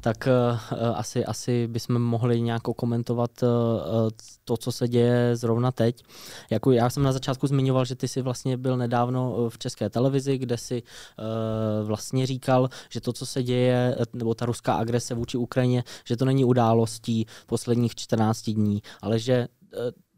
[0.00, 3.48] tak uh, asi, asi bychom mohli nějak komentovat uh,
[4.44, 6.02] to, co se děje zrovna teď.
[6.50, 10.38] Jako já jsem na začátku zmiňoval, že ty jsi vlastně byl nedávno v české televizi,
[10.38, 15.36] kde si uh, vlastně říkal, že to, co se děje, nebo ta ruská agrese vůči
[15.36, 19.48] Ukrajině, že to není událostí posledních 14 dní, ale že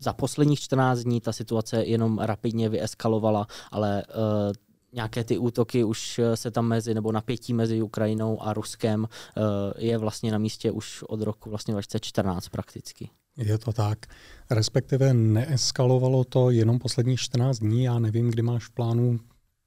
[0.01, 4.53] za posledních 14 dní ta situace jenom rapidně vyeskalovala, ale uh,
[4.92, 9.40] nějaké ty útoky už eh, se tam mezi, nebo napětí mezi Ukrajinou a Ruskem eh,
[9.79, 13.11] je vlastně na místě už od roku vlastně 2014 prakticky.
[13.37, 13.98] Je to tak.
[14.50, 17.85] Respektive neeskalovalo to jenom posledních 14 dní.
[17.85, 19.20] Já nevím, kdy máš v plánu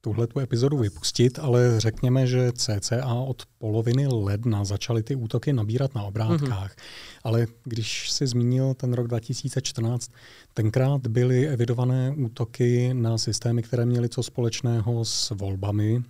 [0.04, 5.94] tuhle tu epizodu vypustit, ale řekněme, že CCA od poloviny ledna začaly ty útoky nabírat
[5.94, 6.72] na obrátkách.
[6.72, 7.20] Mm-hmm.
[7.24, 10.10] Ale když si zmínil ten rok 2014,
[10.54, 16.02] tenkrát byly evidované útoky na systémy, které měly co společného s volbami,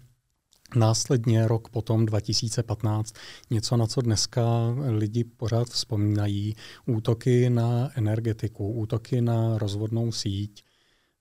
[0.77, 3.15] Následně rok potom, 2015,
[3.51, 4.43] něco, na co dneska
[4.89, 6.55] lidi pořád vzpomínají,
[6.87, 10.65] útoky na energetiku, útoky na rozvodnou síť,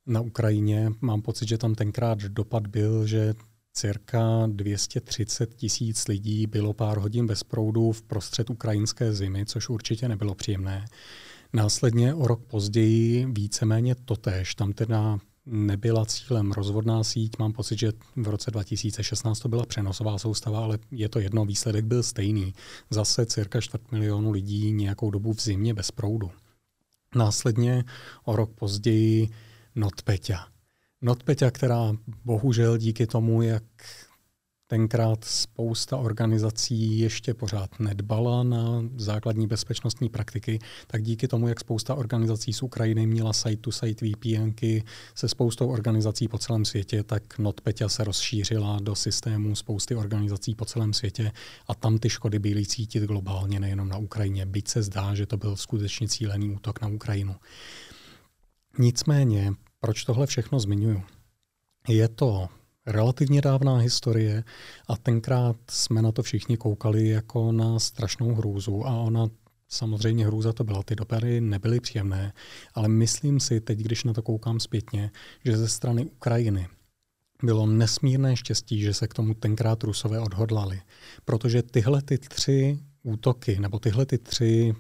[0.06, 0.92] na Ukrajině.
[1.02, 3.34] Mám pocit, že tam tenkrát dopad byl, že
[3.74, 10.08] cirka 230 tisíc lidí bylo pár hodin bez proudu v prostřed ukrajinské zimy, což určitě
[10.08, 10.86] nebylo příjemné.
[11.54, 14.56] Následně o rok později víceméně totéž.
[14.56, 17.38] Tam teda nebyla cílem rozvodná síť.
[17.40, 21.86] Mám pocit, že v roce 2016 to byla přenosová soustava, ale je to jedno, výsledek
[21.86, 22.54] byl stejný.
[22.90, 26.32] Zase cirka čtvrt milionu lidí nějakou dobu v zimě bez proudu.
[27.16, 27.84] Následně
[28.24, 29.30] o rok později
[29.76, 30.48] NotPeťa.
[31.02, 33.64] NotPeťa, která bohužel díky tomu, jak
[34.68, 41.96] tenkrát spousta organizací ještě pořád nedbala na základní bezpečnostní praktiky, tak díky tomu, jak spousta
[41.96, 44.84] organizací z Ukrajiny měla site-to-site VPNky
[45.16, 50.66] se spoustou organizací po celém světě, tak NotPetya se rozšířila do systému spousty organizací po
[50.66, 51.32] celém světě
[51.68, 55.38] a tam ty škody byly cítit globálně, nejenom na Ukrajině, byť se zdá, že to
[55.38, 57.36] byl skutečně cílený útok na Ukrajinu.
[58.80, 61.04] Nicméně, proč tohle všechno zmiňuju?
[61.88, 62.50] Je to
[62.86, 64.44] relativně dávná historie
[64.88, 69.28] a tenkrát jsme na to všichni koukali jako na strašnou hrůzu a ona
[69.68, 72.34] samozřejmě hrůza to byla, ty dopady nebyly příjemné,
[72.74, 75.12] ale myslím si teď, když na to koukám zpětně,
[75.46, 76.68] že ze strany Ukrajiny
[77.44, 80.82] bylo nesmírné štěstí, že se k tomu tenkrát Rusové odhodlali,
[81.26, 84.76] protože tyhle ty tři útoky nebo tyhle ty tři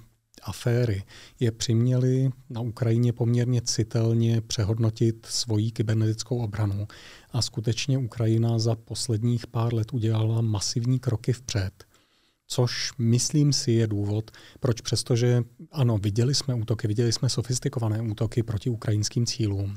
[0.45, 1.03] aféry
[1.39, 6.87] je přiměly na Ukrajině poměrně citelně přehodnotit svoji kybernetickou obranu
[7.31, 11.83] a skutečně Ukrajina za posledních pár let udělala masivní kroky vpřed.
[12.47, 18.43] Což myslím si je důvod, proč přestože ano, viděli jsme útoky, viděli jsme sofistikované útoky
[18.43, 19.73] proti ukrajinským cílům,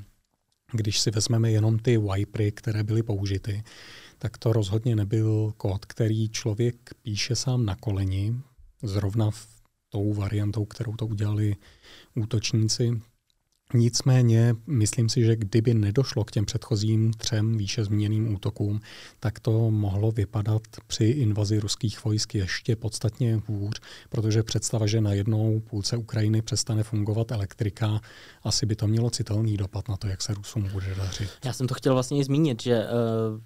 [0.72, 3.64] když si vezmeme jenom ty wipery, které byly použity,
[4.18, 8.34] tak to rozhodně nebyl kód, který člověk píše sám na koleni,
[8.82, 9.55] zrovna v
[9.88, 11.56] tou variantou, kterou to udělali
[12.14, 13.00] útočníci,
[13.74, 18.80] Nicméně myslím si, že kdyby nedošlo k těm předchozím třem výše zmíněným útokům,
[19.20, 25.12] tak to mohlo vypadat při invazi ruských vojsk ještě podstatně hůř, protože představa, že na
[25.12, 28.00] jednou půlce Ukrajiny přestane fungovat elektrika,
[28.42, 31.30] asi by to mělo citelný dopad na to, jak se Rusům bude dařit.
[31.44, 33.40] Já jsem to chtěl vlastně i zmínit, že uh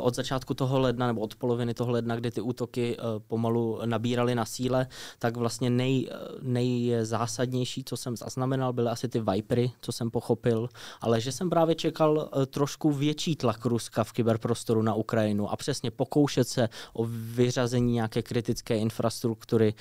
[0.00, 4.34] od začátku toho ledna nebo od poloviny toho ledna, kdy ty útoky eh, pomalu nabíraly
[4.34, 4.86] na síle,
[5.18, 10.68] tak vlastně nej, eh, nejzásadnější, co jsem zaznamenal, byly asi ty Vipery, co jsem pochopil,
[11.00, 15.90] ale že jsem právě čekal trošku větší tlak Ruska v kyberprostoru na Ukrajinu a přesně
[15.90, 19.74] pokoušet se o vyřazení nějaké kritické infrastruktury,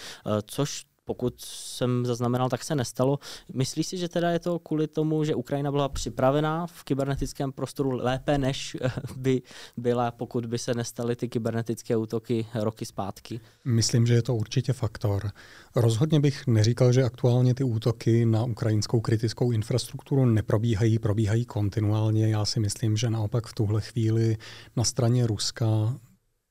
[0.46, 3.20] což pokud jsem zaznamenal, tak se nestalo.
[3.54, 7.92] Myslíš si, že teda je to kvůli tomu, že Ukrajina byla připravená v kybernetickém prostoru
[7.92, 8.78] lépe, než
[9.18, 9.42] by
[9.78, 13.40] byla, pokud by se nestaly ty kybernetické útoky roky zpátky?
[13.66, 15.32] Myslím, že je to určitě faktor.
[15.76, 22.30] Rozhodně bych neříkal, že aktuálně ty útoky na ukrajinskou kritickou infrastrukturu neprobíhají, probíhají kontinuálně.
[22.30, 24.38] Já si myslím, že naopak v tuhle chvíli
[24.76, 25.96] na straně Ruska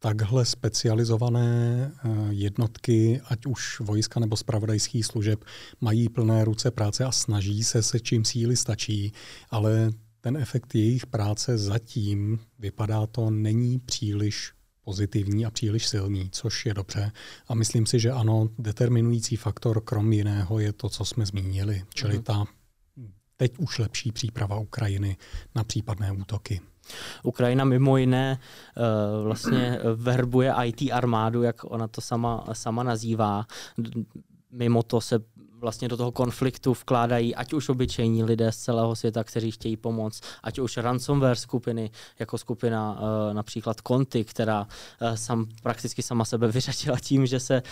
[0.02, 5.44] takhle specializované eh, jednotky, ať už vojska nebo spravodajských služeb,
[5.80, 9.12] mají plné ruce práce a snaží se, se čím síly stačí,
[9.50, 14.52] ale ten efekt jejich práce zatím, vypadá to, není příliš
[14.84, 17.12] pozitivní a příliš silný, což je dobře.
[17.48, 22.14] A myslím si, že ano, determinující faktor krom jiného je to, co jsme zmínili, čili
[22.14, 22.22] mhm.
[22.22, 22.44] ta
[23.36, 25.16] teď už lepší příprava Ukrajiny
[25.54, 26.60] na případné útoky.
[27.22, 28.38] Ukrajina mimo jiné
[28.76, 33.46] uh, vlastně verbuje IT armádu, jak ona to sama, sama nazývá.
[34.52, 35.18] Mimo to se
[35.62, 40.20] vlastně do toho konfliktu vkládají ať už obyčejní lidé z celého světa, kteří chtějí pomoct,
[40.42, 46.48] ať už ransomware skupiny, jako skupina uh, například Conti, která uh, sam, prakticky sama sebe
[46.48, 47.62] vyřadila tím, že se,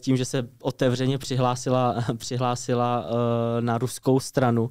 [0.00, 3.06] tím, že se otevřeně přihlásila, přihlásila
[3.60, 4.70] na ruskou stranu.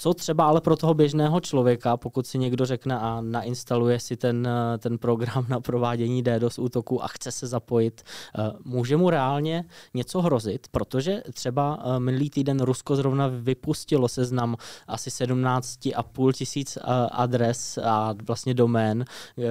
[0.00, 4.48] Co třeba ale pro toho běžného člověka, pokud si někdo řekne a nainstaluje si ten,
[4.78, 8.02] ten program na provádění DDoS útoku a chce se zapojit,
[8.38, 14.56] eh, může mu reálně něco hrozit, protože třeba eh, minulý týden Rusko zrovna vypustilo seznam
[14.88, 19.04] asi 17,5 tisíc eh, adres a vlastně domén,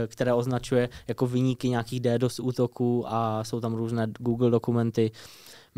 [0.08, 5.12] které označuje jako vyníky nějakých DDoS útoků a jsou tam různé Google dokumenty.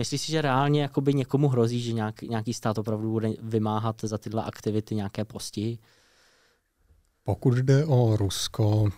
[0.01, 4.17] Myslíš si, že reálně jakoby někomu hrozí, že nějak, nějaký stát opravdu bude vymáhat za
[4.17, 5.77] tyhle aktivity nějaké postihy?
[7.23, 8.89] Pokud jde o Rusko,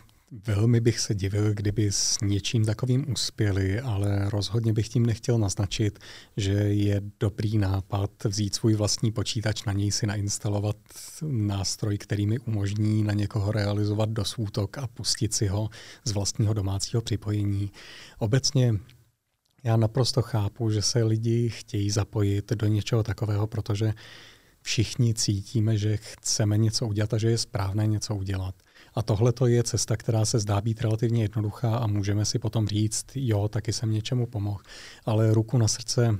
[0.47, 5.99] velmi bych se divil, kdyby s něčím takovým uspěli, ale rozhodně bych tím nechtěl naznačit,
[6.37, 10.77] že je dobrý nápad vzít svůj vlastní počítač, na něj si nainstalovat
[11.21, 15.69] nástroj, který mi umožní na někoho realizovat dosvůtok a pustit si ho
[16.05, 17.71] z vlastního domácího připojení.
[18.17, 18.73] Obecně
[19.63, 23.93] já naprosto chápu, že se lidi chtějí zapojit do něčeho takového, protože
[24.61, 28.55] všichni cítíme, že chceme něco udělat a že je správné něco udělat.
[28.95, 32.67] A tohle to je cesta, která se zdá být relativně jednoduchá a můžeme si potom
[32.67, 34.61] říct, jo, taky jsem něčemu pomohl.
[35.05, 36.19] Ale ruku na srdce,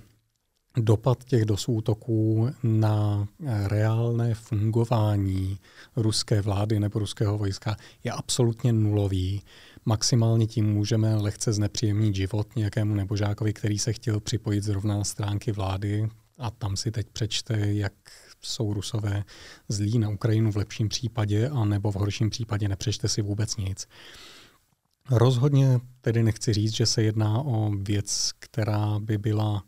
[0.78, 3.28] dopad těch dosů útoků na
[3.68, 5.58] reálné fungování
[5.96, 9.42] ruské vlády nebo ruského vojska je absolutně nulový
[9.86, 15.52] maximálně tím můžeme lehce znepříjemnit život nějakému nebožákovi, který se chtěl připojit zrovna na stránky
[15.52, 17.94] vlády a tam si teď přečte, jak
[18.42, 19.24] jsou rusové
[19.70, 23.88] zlí na Ukrajinu v lepším případě, a nebo v horším případě nepřečte si vůbec nic.
[25.10, 29.64] Rozhodně tedy nechci říct, že se jedná o věc, která by byla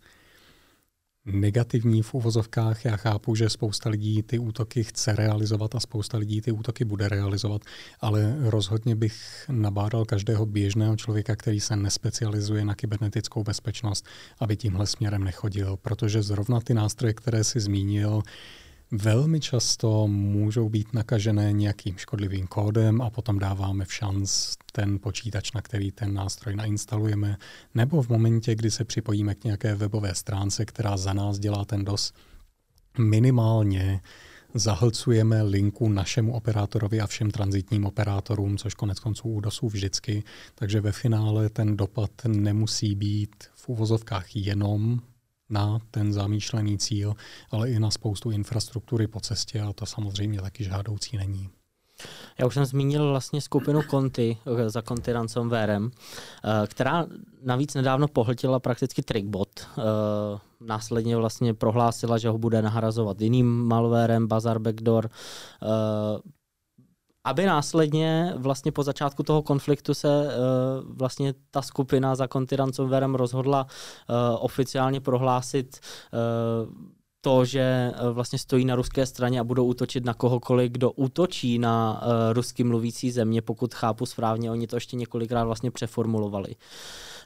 [1.26, 2.86] negativní v uvozovkách.
[2.86, 7.10] Já chápu, že spousta lidí ty útoky chce realizovat a spousta lidí ty útoky bude
[7.10, 7.62] realizovat,
[8.02, 14.06] ale rozhodně bych nabádal každého běžného člověka, který se nespecializuje na kybernetickou bezpečnost,
[14.40, 18.24] aby tímhle směrem nechodil, protože zrovna ty nástroje, které si zmínil,
[18.92, 25.52] velmi často můžou být nakažené nějakým škodlivým kódem a potom dáváme v šanc ten počítač,
[25.52, 27.38] na který ten nástroj nainstalujeme,
[27.74, 31.86] nebo v momentě, kdy se připojíme k nějaké webové stránce, která za nás dělá ten
[31.86, 32.14] DOS,
[32.98, 34.02] minimálně
[34.54, 40.24] zahlcujeme linku našemu operátorovi a všem transitním operátorům, což konec konců u DOSu vždycky.
[40.56, 45.00] Takže ve finále ten dopad nemusí být v uvozovkách jenom
[45.50, 47.14] na ten zamýšlený cíl,
[47.52, 51.50] ale i na spoustu infrastruktury po cestě a to samozřejmě taky žádoucí není.
[52.40, 55.92] Já už jsem zmínil vlastně skupinu Conti eh, za Conti ransomwarem,
[56.44, 57.06] eh, která
[57.44, 59.50] navíc nedávno pohltila prakticky Trickbot.
[59.60, 59.82] Eh,
[60.62, 65.10] následně vlastně prohlásila, že ho bude nahrazovat jiným malwarem, Bazar Backdoor,
[67.26, 70.28] aby následně vlastně po začátku toho konfliktu se
[70.88, 73.68] vlastně ta skupina za Conti ransomwarem rozhodla
[74.40, 75.80] oficiálně prohlásit
[77.26, 82.02] to, že vlastně stojí na ruské straně a budou útočit na kohokoliv, kdo útočí na
[82.02, 86.50] uh, rusky mluvící země, pokud chápu správně, oni to ještě několikrát vlastně přeformulovali.
[86.50, 86.56] Uh,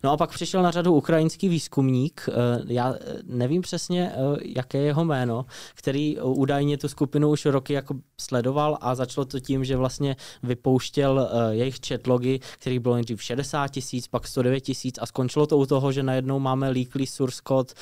[0.03, 2.33] No a pak přišel na řadu ukrajinský výzkumník, eh,
[2.67, 7.73] já eh, nevím přesně, eh, jaké je jeho jméno, který údajně tu skupinu už roky
[7.73, 13.67] jako sledoval a začalo to tím, že vlastně vypouštěl jejich chatlogy, který bylo nejdřív 60
[13.67, 17.73] tisíc, pak 109 tisíc a skončilo to u toho, že najednou máme leaklý source code,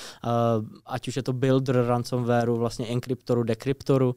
[0.85, 4.15] ať už je to builder ransomwareu, vlastně encryptoru, dekryptoru.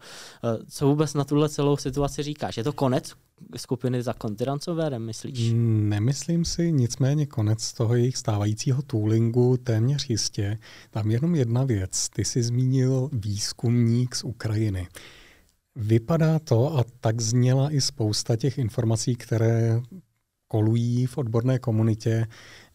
[0.69, 2.57] Co vůbec na tuhle celou situaci říkáš?
[2.57, 3.13] Je to konec
[3.57, 5.53] skupiny za kontirancoverem, myslíš?
[5.55, 10.59] Nemyslím si, nicméně konec toho jejich stávajícího toolingu téměř jistě.
[10.90, 12.09] Tam jenom jedna věc.
[12.09, 14.88] Ty jsi zmínil výzkumník z Ukrajiny.
[15.76, 19.81] Vypadá to, a tak zněla i spousta těch informací, které
[20.51, 22.27] kolují v odborné komunitě,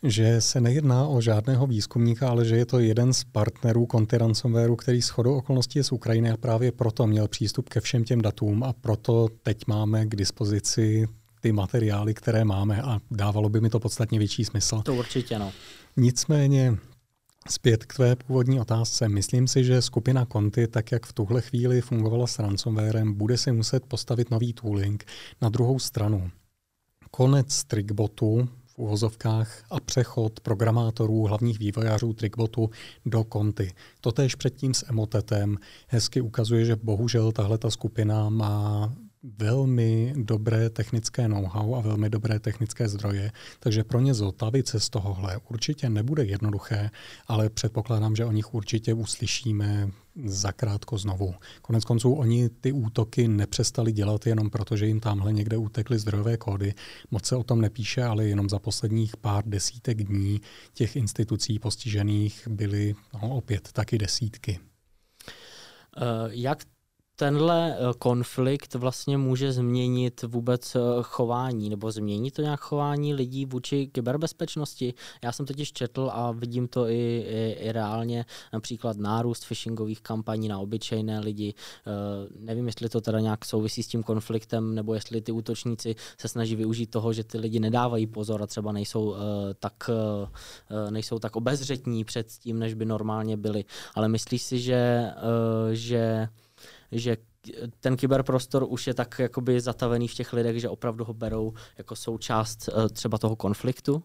[0.03, 4.75] že se nejedná o žádného výzkumníka, ale že je to jeden z partnerů Conti Ransomwareu,
[4.75, 8.21] který s chodou okolností je z Ukrajiny a právě proto měl přístup ke všem těm
[8.21, 11.07] datům a proto teď máme k dispozici
[11.41, 14.81] ty materiály, které máme a dávalo by mi to podstatně větší smysl.
[14.81, 15.51] To určitě, no.
[15.97, 16.77] Nicméně
[17.49, 19.09] Zpět k tvé původní otázce.
[19.09, 23.51] Myslím si, že skupina Conti, tak jak v tuhle chvíli fungovala s ransomwarem, bude si
[23.51, 25.05] muset postavit nový tooling.
[25.41, 26.31] Na druhou stranu,
[27.15, 32.69] konec Trickbotu v uvozovkách a přechod programátorů, hlavních vývojářů Trickbotu
[33.05, 33.71] do Conti.
[34.01, 38.93] Totež předtím s Emotetem hezky ukazuje, že bohužel tahle ta skupina má
[39.37, 44.89] velmi dobré technické know-how a velmi dobré technické zdroje, takže pro ně zotavit se z
[44.89, 46.89] tohohle určitě nebude jednoduché,
[47.27, 49.91] ale předpokládám, že o nich určitě uslyšíme
[50.25, 51.35] zakrátko znovu.
[51.61, 56.37] Konec konců oni ty útoky nepřestali dělat jenom proto, že jim tamhle někde utekly zdrojové
[56.37, 56.73] kódy.
[57.11, 60.41] Moc se o tom nepíše, ale jenom za posledních pár desítek dní
[60.73, 64.59] těch institucí postižených byly no, opět taky desítky.
[65.97, 66.63] Uh, jak
[67.15, 73.45] tenhle eh, konflikt vlastně může změnit vůbec eh, chování, nebo změní to nějak chování lidí
[73.45, 74.93] vůči kyberbezpečnosti.
[75.23, 80.47] Já jsem totiž četl a vidím to i, i, i reálně, například nárůst phishingových kampaní
[80.47, 81.53] na obyčejné lidi.
[81.87, 86.27] Uh, nevím, jestli to teda nějak souvisí s tím konfliktem, nebo jestli ty útočníci se
[86.27, 89.15] snaží využít toho, že ty lidi nedávají pozor a třeba nejsou,
[89.59, 89.89] tak,
[90.89, 93.65] nejsou tak obezřetní před tím, než by normálně byli.
[93.95, 95.11] Ale myslíš si, že,
[95.71, 96.27] že
[96.91, 97.17] že
[97.79, 101.95] ten kyberprostor už je tak jakoby zatavený v těch lidech, že opravdu ho berou jako
[101.95, 104.03] součást eh, třeba toho konfliktu?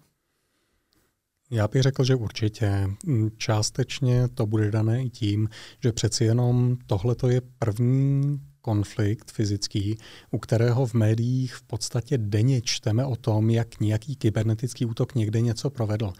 [1.50, 2.86] Já bych řekl, že určitě.
[3.06, 5.48] Mm, částečně to bude dané i tím,
[5.82, 9.98] že přeci jenom tohle je první konflikt fyzický,
[10.30, 15.40] u kterého v médiích v podstatě denně čteme o tom, jak nějaký kybernetický útok někde
[15.40, 16.12] něco provedl.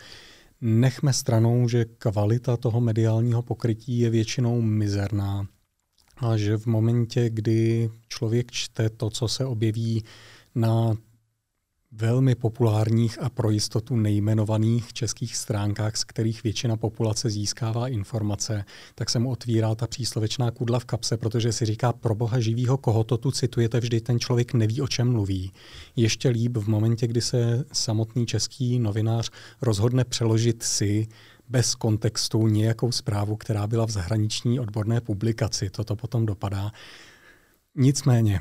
[0.61, 5.47] Nechme stranou, že kvalita toho mediálního pokrytí je většinou mizerná
[6.21, 10.05] a že v momentě, kdy člověk čte to, co se objeví
[10.55, 10.97] na
[11.93, 19.11] velmi populárních a pro jistotu nejmenovaných českých stránkách, z kterých většina populace získává informace, tak
[19.11, 23.05] se mu otvírá ta příslovečná kudla v kapse, protože si říká, pro boha živýho, koho
[23.05, 25.53] to tu citujete, vždy ten člověk neví, o čem mluví.
[25.97, 29.31] Ještě líp v momentě, kdy se samotný český novinář
[29.63, 31.09] rozhodne přeložit si
[31.51, 35.71] bez kontextu nějakou zprávu, která byla v zahraniční odborné publikaci.
[35.71, 36.73] Toto potom dopadá.
[37.75, 38.41] Nicméně,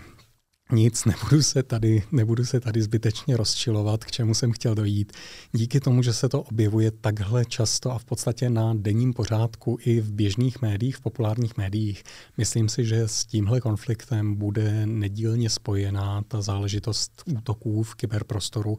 [0.71, 5.13] nic, nebudu se, tady, nebudu se tady zbytečně rozčilovat, k čemu jsem chtěl dojít.
[5.51, 9.99] Díky tomu, že se to objevuje takhle často a v podstatě na denním pořádku i
[9.99, 12.03] v běžných médiích, v populárních médiích,
[12.37, 18.77] myslím si, že s tímhle konfliktem bude nedílně spojená ta záležitost útoků v kyberprostoru.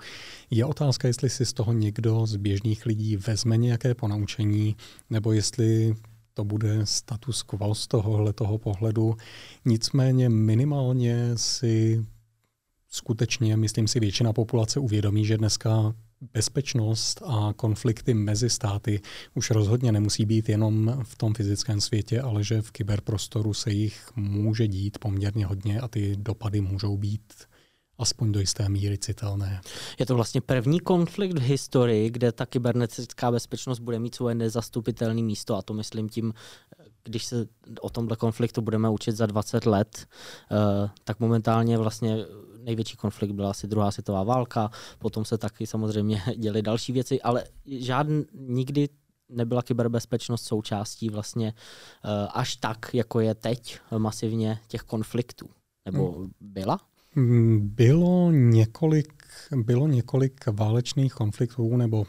[0.50, 4.76] Je otázka, jestli si z toho někdo z běžných lidí vezme nějaké ponaučení,
[5.11, 5.94] nebo jestli
[6.35, 9.16] to bude status quo z tohohle toho pohledu.
[9.64, 12.05] Nicméně minimálně si
[12.89, 15.95] skutečně, myslím si, většina populace uvědomí, že dneska
[16.33, 19.01] bezpečnost a konflikty mezi státy
[19.35, 24.11] už rozhodně nemusí být jenom v tom fyzickém světě, ale že v kyberprostoru se jich
[24.16, 27.33] může dít poměrně hodně a ty dopady můžou být
[28.01, 29.61] aspoň do jisté míry citelné.
[29.98, 35.22] Je to vlastně první konflikt v historii, kde ta kybernetická bezpečnost bude mít svoje nezastupitelné
[35.22, 36.32] místo a to myslím tím
[37.05, 37.46] když se
[37.80, 40.07] o tomhle konfliktu budeme učit za 20 let,
[40.51, 42.16] uh, tak momentálně vlastně
[42.59, 47.44] největší konflikt byla asi druhá světová válka, potom se taky samozřejmě děly další věci, ale
[47.66, 48.88] žádný nikdy
[49.28, 51.55] nebyla kyberbezpečnost součástí vlastně
[52.05, 55.51] uh, až tak, jako je teď masivně těch konfliktů.
[55.84, 56.30] Nebo hmm.
[56.40, 56.80] byla?
[57.58, 59.12] Bylo několik,
[59.56, 62.06] bylo několik válečných konfliktů nebo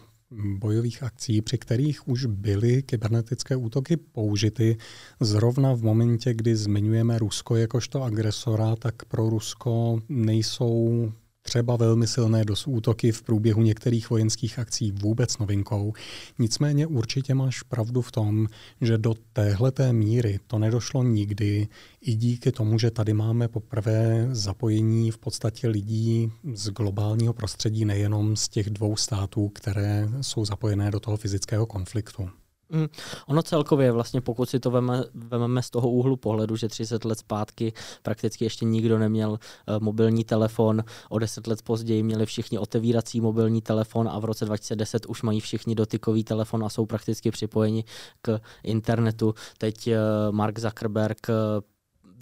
[0.60, 4.78] bojových akcí, při kterých už byly kybernetické útoky použity.
[5.20, 11.12] Zrovna v momentě, kdy zmiňujeme Rusko jakožto agresora, tak pro Rusko nejsou
[11.52, 15.94] třeba velmi silné dos útoky v průběhu některých vojenských akcí vůbec novinkou.
[16.40, 18.48] Nicméně určitě máš pravdu v tom,
[18.82, 21.68] že do téhleté míry to nedošlo nikdy,
[22.02, 28.36] i díky tomu, že tady máme poprvé zapojení v podstatě lidí z globálního prostředí, nejenom
[28.36, 32.30] z těch dvou států, které jsou zapojené do toho fyzického konfliktu.
[32.74, 32.88] Mm,
[33.28, 37.20] ono celkově vlastně, pokud si to veme, vememe z toho úhlu pohledu, že 30 let
[37.20, 39.38] zpátky prakticky ještě nikdo neměl uh,
[39.80, 45.06] mobilní telefon, o 10 let později měli všichni otevírací mobilní telefon a v roce 2010
[45.06, 47.84] už mají všichni dotykový telefon a jsou prakticky připojeni
[48.22, 49.36] k internetu.
[49.58, 49.94] Teď uh,
[50.32, 51.36] Mark Zuckerberg uh,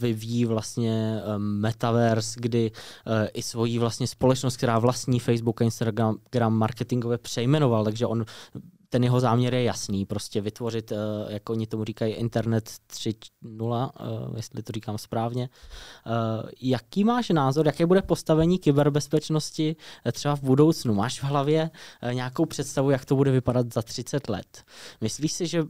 [0.01, 2.71] vyvíjí vlastně metaverse, kdy
[3.33, 6.17] i svoji vlastně společnost, která vlastní Facebook a Instagram
[6.49, 8.25] marketingově přejmenoval, takže on
[8.89, 13.89] ten jeho záměr je jasný, prostě vytvořit, uh, jako oni tomu říkají, internet 3.0,
[14.29, 15.49] uh, jestli to říkám správně.
[16.05, 19.75] Uh, jaký máš názor, jaké bude postavení kyberbezpečnosti
[20.11, 20.93] třeba v budoucnu?
[20.93, 21.69] Máš v hlavě
[22.13, 24.63] nějakou představu, jak to bude vypadat za 30 let?
[25.01, 25.63] Myslíš si, že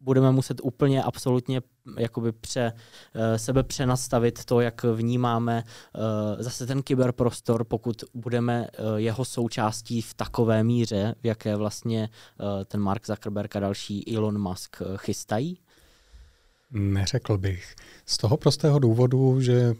[0.00, 1.60] budeme muset úplně absolutně
[1.98, 2.72] jakoby pře,
[3.14, 10.02] eh, sebe přenastavit to, jak vnímáme eh, zase ten kyberprostor, pokud budeme eh, jeho součástí
[10.02, 12.08] v takové míře, v jaké vlastně
[12.64, 15.58] ten Mark Zuckerberg a další Elon Musk chystají?
[16.70, 17.74] Neřekl bych.
[18.06, 19.74] Z toho prostého důvodu, že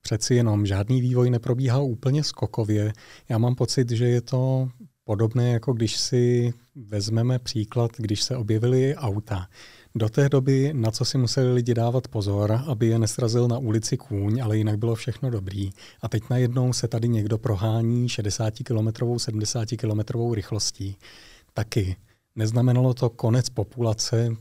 [0.00, 2.92] přeci jenom žádný vývoj neprobíhá úplně skokově.
[3.28, 4.68] Já mám pocit, že je to
[5.04, 9.48] podobné, jako když si vezmeme příklad, když se objevily auta.
[9.94, 13.96] Do té doby, na co si museli lidi dávat pozor, aby je nesrazil na ulici
[13.96, 15.70] kůň, ale jinak bylo všechno dobrý.
[16.02, 20.96] A teď najednou se tady někdo prohání 60 km, 70 km rychlostí.
[21.54, 21.96] Taky.
[22.36, 24.36] Neznamenalo to konec populace,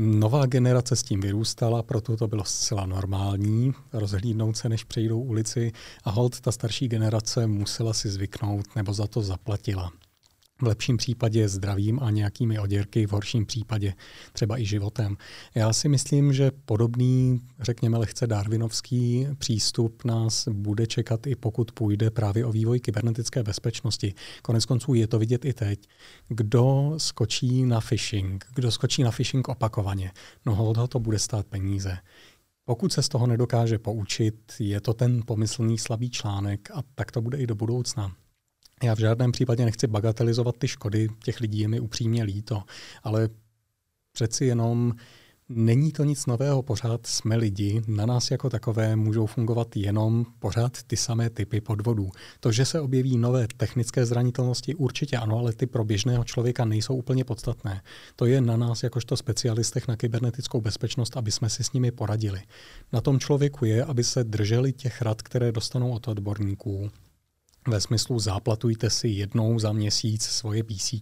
[0.00, 5.72] Nová generace s tím vyrůstala, proto to bylo zcela normální rozhlídnout se, než přejdou ulici
[6.04, 9.92] a hold ta starší generace musela si zvyknout nebo za to zaplatila.
[10.62, 13.94] V lepším případě zdravím a nějakými oděrky, v horším případě
[14.32, 15.16] třeba i životem.
[15.54, 22.10] Já si myslím, že podobný, řekněme lehce darwinovský přístup nás bude čekat i pokud půjde
[22.10, 24.14] právě o vývoj kybernetické bezpečnosti.
[24.42, 25.80] Konec konců je to vidět i teď.
[26.28, 30.12] Kdo skočí na phishing, kdo skočí na phishing opakovaně,
[30.46, 31.98] no ho to bude stát peníze.
[32.64, 37.20] Pokud se z toho nedokáže poučit, je to ten pomyslný slabý článek a tak to
[37.20, 38.12] bude i do budoucna.
[38.82, 42.62] Já v žádném případě nechci bagatelizovat ty škody, těch lidí je mi upřímně líto,
[43.02, 43.28] ale
[44.12, 44.94] přeci jenom
[45.48, 50.82] není to nic nového, pořád jsme lidi, na nás jako takové můžou fungovat jenom pořád
[50.82, 52.10] ty samé typy podvodů.
[52.40, 56.94] To, že se objeví nové technické zranitelnosti, určitě ano, ale ty pro běžného člověka nejsou
[56.94, 57.82] úplně podstatné.
[58.16, 62.42] To je na nás jakožto specialistech na kybernetickou bezpečnost, aby jsme si s nimi poradili.
[62.92, 66.90] Na tom člověku je, aby se drželi těch rad, které dostanou od odborníků,
[67.70, 70.94] ve smyslu záplatujte si jednou za měsíc svoje PC,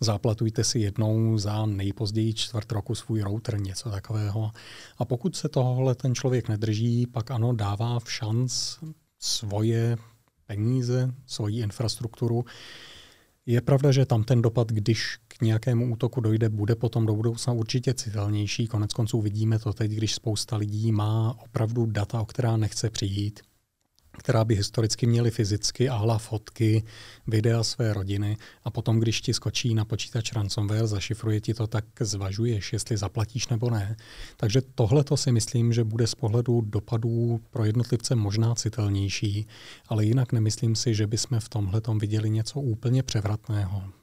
[0.00, 4.50] záplatujte si jednou za nejpozději čtvrt roku svůj router, něco takového.
[4.98, 8.76] A pokud se tohohle ten člověk nedrží, pak ano, dává v šanc
[9.18, 9.96] svoje
[10.46, 12.44] peníze, svoji infrastrukturu.
[13.46, 17.52] Je pravda, že tam ten dopad, když k nějakému útoku dojde, bude potom do budoucna
[17.52, 18.66] určitě citelnější.
[18.66, 23.40] Konec konců vidíme to teď, když spousta lidí má opravdu data, o která nechce přijít
[24.18, 26.82] která by historicky měly fyzicky a fotky,
[27.26, 31.84] videa své rodiny a potom, když ti skočí na počítač ransomware, zašifruje ti to, tak
[32.00, 33.96] zvažuješ, jestli zaplatíš nebo ne.
[34.36, 39.46] Takže tohle to si myslím, že bude z pohledu dopadů pro jednotlivce možná citelnější,
[39.88, 43.97] ale jinak nemyslím si, že bychom v tomhle viděli něco úplně převratného.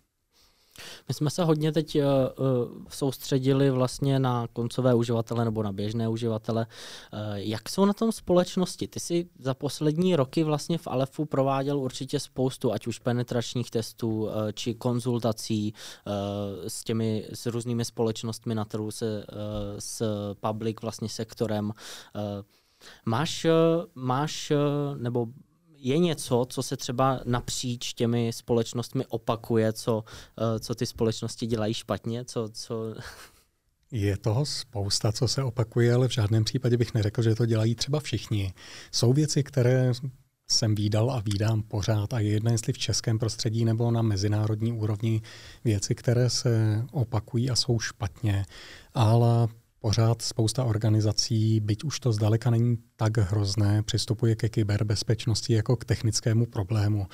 [1.08, 6.08] My jsme se hodně teď uh, uh, soustředili vlastně na koncové uživatele nebo na běžné
[6.08, 6.66] uživatele.
[7.14, 8.88] Uh, jak jsou na tom společnosti?
[8.88, 14.30] Ty jsi za poslední roky vlastně v Alefu prováděl určitě spoustu, ať už penetračních testů,
[14.54, 15.74] či konzultací
[16.68, 19.26] s těmi, s různými společnostmi na trhu, se,
[19.80, 20.04] s
[20.40, 21.72] public vlastně sektorem.
[23.06, 23.48] Máš,
[23.96, 24.52] máš,
[24.98, 25.28] nebo
[25.86, 31.74] je něco, co se třeba napříč těmi společnostmi opakuje, co, uh, co ty společnosti dělají
[31.74, 32.96] špatně, co, co
[33.92, 37.76] Je toho spousta, co se opakuje, ale v žádném případě bych neřekl, že to dělají
[37.76, 38.54] třeba všichni.
[38.92, 39.92] Jsou věci, které
[40.48, 44.72] jsem výdal a výdám pořád a je jedna, jestli v českém prostředí nebo na mezinárodní
[44.72, 45.22] úrovni
[45.64, 48.46] věci, které se opakují a jsou špatně,
[48.94, 49.48] ale
[49.86, 55.86] pořád spousta organizací, byť už to zdaleka není tak hrozné, přistupuje ke kyberbezpečnosti jako k
[55.86, 57.08] technickému problému.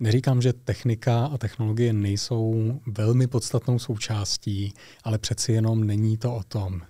[0.00, 4.72] Neříkám, že technika a technologie nejsou velmi podstatnou součástí,
[5.04, 6.80] ale přeci jenom není to o tom.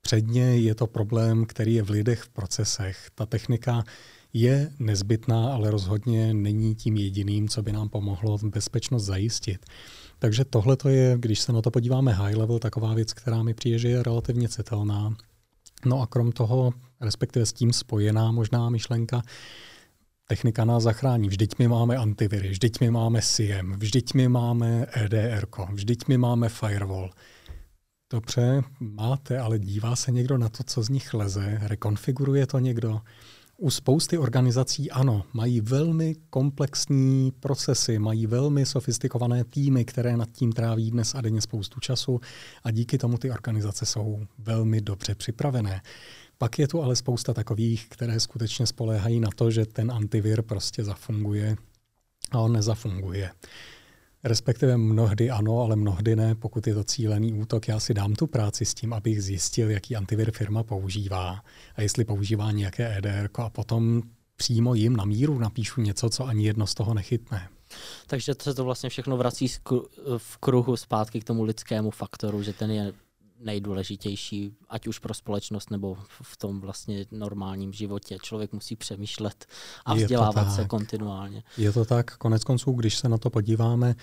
[0.00, 3.10] Předně je to problém, který je v lidech v procesech.
[3.14, 3.84] Ta technika
[4.32, 9.66] je nezbytná, ale rozhodně není tím jediným, co by nám pomohlo bezpečnost zajistit.
[10.22, 13.78] Takže tohle je, když se na to podíváme high level, taková věc, která mi přijde,
[13.78, 15.14] že je relativně citelná.
[15.84, 19.22] No a krom toho, respektive s tím spojená možná myšlenka,
[20.28, 21.28] technika nás zachrání.
[21.28, 26.48] Vždyť my máme antiviry, vždyť my máme SIEM, vždyť my máme EDR, vždyť my máme
[26.48, 27.10] firewall.
[28.10, 33.00] Dobře, máte, ale dívá se někdo na to, co z nich leze, rekonfiguruje to někdo.
[33.62, 40.52] U spousty organizací ano, mají velmi komplexní procesy, mají velmi sofistikované týmy, které nad tím
[40.52, 42.20] tráví dnes a denně spoustu času
[42.64, 45.82] a díky tomu ty organizace jsou velmi dobře připravené.
[46.38, 50.84] Pak je tu ale spousta takových, které skutečně spoléhají na to, že ten antivir prostě
[50.84, 51.56] zafunguje
[52.30, 53.30] a on nezafunguje.
[54.24, 57.68] Respektive mnohdy ano, ale mnohdy ne, pokud je to cílený útok.
[57.68, 61.42] Já si dám tu práci s tím, abych zjistil, jaký antivir firma používá
[61.76, 64.02] a jestli používá nějaké EDR a potom
[64.36, 67.48] přímo jim na míru napíšu něco, co ani jedno z toho nechytne.
[68.06, 69.48] Takže se to vlastně všechno vrací
[70.18, 72.92] v kruhu zpátky k tomu lidskému faktoru, že ten je
[73.42, 78.18] nejdůležitější, ať už pro společnost nebo v tom vlastně normálním životě.
[78.22, 79.46] Člověk musí přemýšlet
[79.84, 81.42] a vzdělávat se kontinuálně.
[81.58, 83.94] Je to tak, konec konců, když se na to podíváme,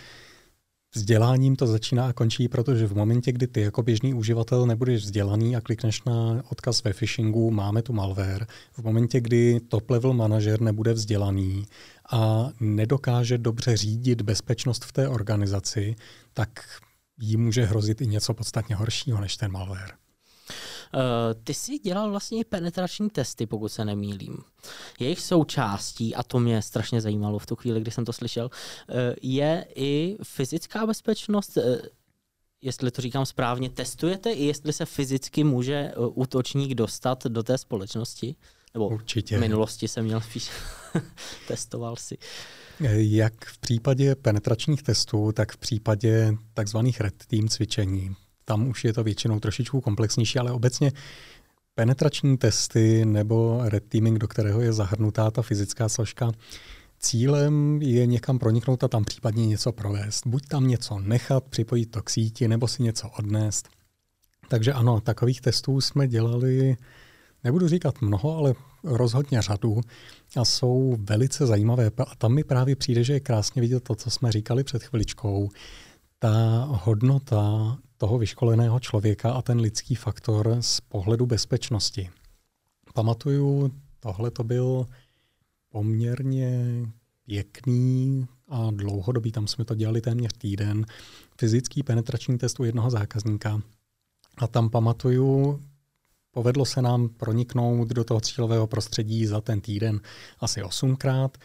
[0.96, 5.56] Vzděláním to začíná a končí, protože v momentě, kdy ty jako běžný uživatel nebudeš vzdělaný
[5.56, 10.62] a klikneš na odkaz ve phishingu, máme tu malware, v momentě, kdy top level manažer
[10.62, 11.66] nebude vzdělaný
[12.12, 15.96] a nedokáže dobře řídit bezpečnost v té organizaci,
[16.34, 16.50] tak
[17.20, 19.92] jí může hrozit i něco podstatně horšího než ten malware.
[20.94, 21.02] Uh,
[21.44, 24.38] ty jsi dělal vlastně penetrační testy, pokud se nemýlím.
[25.00, 28.96] Jejich součástí, a to mě strašně zajímalo v tu chvíli, kdy jsem to slyšel, uh,
[29.22, 31.58] je i fyzická bezpečnost.
[31.58, 31.64] Uh,
[32.62, 38.36] jestli to říkám správně, testujete i jestli se fyzicky může útočník dostat do té společnosti?
[38.74, 39.38] Nebo Určitě.
[39.38, 40.50] v minulosti jsem měl spíš
[41.48, 42.18] testoval si.
[42.96, 48.16] Jak v případě penetračních testů, tak v případě takzvaných red team cvičení.
[48.46, 50.92] Tam už je to většinou trošičku komplexnější, ale obecně
[51.76, 56.32] penetrační testy nebo red teaming, do kterého je zahrnutá ta fyzická složka,
[57.00, 60.28] cílem je někam proniknout a tam případně něco provést.
[60.28, 63.70] Buď tam něco nechat, připojit to k síti, nebo si něco odnést.
[64.48, 66.78] Takže ano, takových testů jsme dělali,
[67.44, 69.82] nebudu říkat mnoho, ale rozhodně řadu
[70.38, 71.92] a jsou velice zajímavé.
[71.98, 75.50] A tam mi právě přijde, že je krásně vidět to, co jsme říkali před chviličkou.
[76.20, 82.10] Ta hodnota toho vyškoleného člověka a ten lidský faktor z pohledu bezpečnosti.
[82.94, 84.86] Pamatuju, tohle to byl
[85.70, 86.66] poměrně
[87.26, 90.86] pěkný a dlouhodobý, tam jsme to dělali téměř týden,
[91.40, 93.62] fyzický penetrační test u jednoho zákazníka.
[94.38, 95.64] A tam pamatuju,
[96.40, 100.00] Povedlo se nám proniknout do toho cílového prostředí za ten týden
[100.40, 101.38] asi osmkrát.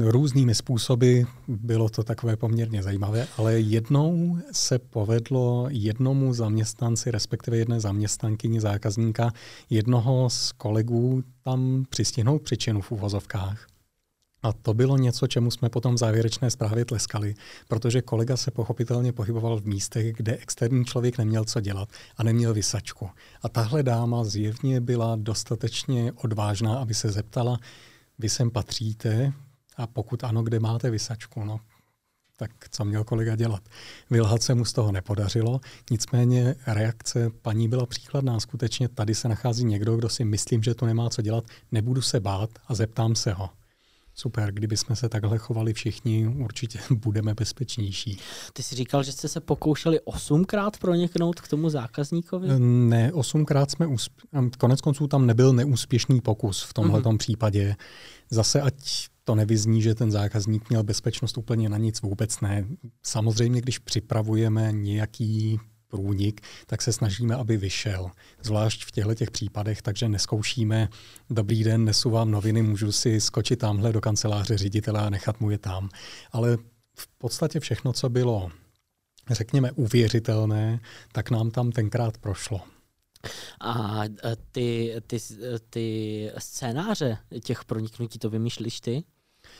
[0.00, 7.80] Různými způsoby bylo to takové poměrně zajímavé, ale jednou se povedlo jednomu zaměstnanci, respektive jedné
[7.80, 9.32] zaměstnankyni zákazníka,
[9.70, 13.66] jednoho z kolegů tam přistihnout příčinu v úvozovkách.
[14.42, 17.34] A to bylo něco, čemu jsme potom v závěrečné zprávě tleskali,
[17.68, 22.54] protože kolega se pochopitelně pohyboval v místech, kde externí člověk neměl co dělat a neměl
[22.54, 23.10] vysačku.
[23.42, 27.58] A tahle dáma zjevně byla dostatečně odvážná, aby se zeptala,
[28.18, 29.32] vy sem patříte
[29.76, 31.44] a pokud ano, kde máte vysačku?
[31.44, 31.60] No,
[32.36, 33.62] tak co měl kolega dělat?
[34.10, 35.60] Vylhat se mu z toho nepodařilo,
[35.90, 38.40] nicméně reakce paní byla příkladná.
[38.40, 42.20] Skutečně tady se nachází někdo, kdo si myslím, že to nemá co dělat, nebudu se
[42.20, 43.50] bát a zeptám se ho.
[44.20, 48.18] Super, kdyby jsme se takhle chovali všichni, určitě budeme bezpečnější.
[48.52, 52.48] Ty jsi říkal, že jste se pokoušeli osmkrát proniknout k tomu zákazníkovi?
[52.58, 57.16] Ne, osmkrát jsme, usp- konec konců tam nebyl neúspěšný pokus v tomhle uh-huh.
[57.16, 57.76] případě.
[58.30, 62.66] Zase ať to nevyzní, že ten zákazník měl bezpečnost úplně na nic, vůbec ne.
[63.02, 68.10] Samozřejmě, když připravujeme nějaký průnik, tak se snažíme, aby vyšel.
[68.42, 70.88] Zvlášť v těchto těch případech, takže neskoušíme,
[71.30, 75.50] dobrý den, nesu vám noviny, můžu si skočit tamhle do kanceláře ředitele a nechat mu
[75.50, 75.88] je tam.
[76.32, 76.56] Ale
[76.94, 78.50] v podstatě všechno, co bylo
[79.30, 80.80] řekněme, uvěřitelné,
[81.12, 82.60] tak nám tam tenkrát prošlo.
[83.60, 84.02] A
[84.52, 85.18] ty, ty,
[85.70, 89.04] ty scénáře těch proniknutí, to vymýšlíš ty?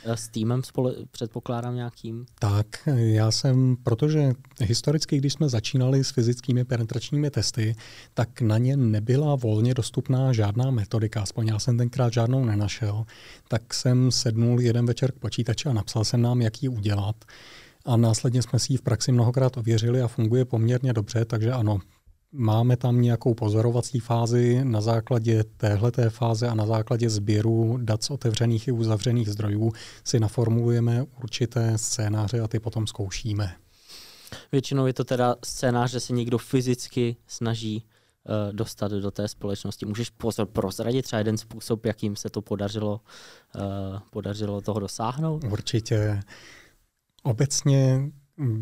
[0.04, 2.26] Eh, s týmem spole, předpokládám nějakým?
[2.38, 7.74] Tak, já jsem, protože historicky, když jsme začínali s fyzickými penetračními testy,
[8.14, 13.04] tak na ně nebyla volně dostupná žádná metodika, aspoň já jsem tenkrát žádnou nenašel,
[13.48, 17.24] tak jsem sednul jeden večer k počítači a napsal jsem nám, jak ji udělat.
[17.84, 21.78] A následně jsme si ji v praxi mnohokrát ověřili a funguje poměrně dobře, takže ano,
[22.32, 28.10] Máme tam nějakou pozorovací fázi na základě téhleté fáze a na základě sběru dat z
[28.10, 29.72] otevřených i uzavřených zdrojů
[30.04, 33.54] si naformulujeme určité scénáře a ty potom zkoušíme.
[34.52, 39.86] Většinou je to teda scénář, že se někdo fyzicky snaží uh, dostat do té společnosti.
[39.86, 43.00] Můžeš pozor prozradit třeba jeden způsob, jakým se to podařilo,
[43.56, 43.62] uh,
[44.10, 45.44] podařilo toho dosáhnout?
[45.44, 46.20] Určitě.
[47.22, 48.10] Obecně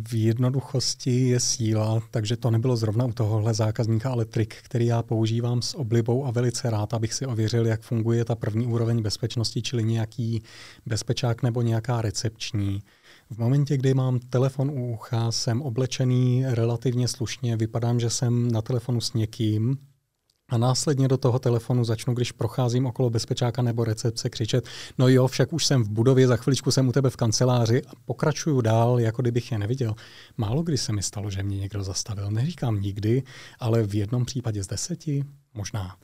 [0.09, 5.03] v jednoduchosti je síla, takže to nebylo zrovna u tohohle zákazníka, ale trik, který já
[5.03, 9.63] používám s oblibou a velice rád, abych si ověřil, jak funguje ta první úroveň bezpečnosti,
[9.63, 10.43] čili nějaký
[10.87, 12.83] bezpečák nebo nějaká recepční.
[13.31, 18.63] V momentě, kdy mám telefon u ucha, jsem oblečený relativně slušně, vypadám, že jsem na
[18.63, 19.79] telefonu s někým,
[20.49, 24.65] a následně do toho telefonu začnu, když procházím okolo bezpečáka nebo recepce, křičet,
[24.99, 27.93] no jo, však už jsem v budově, za chviličku jsem u tebe v kanceláři a
[28.05, 29.95] pokračuju dál, jako kdybych je neviděl.
[30.37, 32.31] Málo kdy se mi stalo, že mě někdo zastavil.
[32.31, 33.23] Neříkám nikdy,
[33.61, 35.25] ale v jednom případě z deseti,
[35.55, 35.97] možná.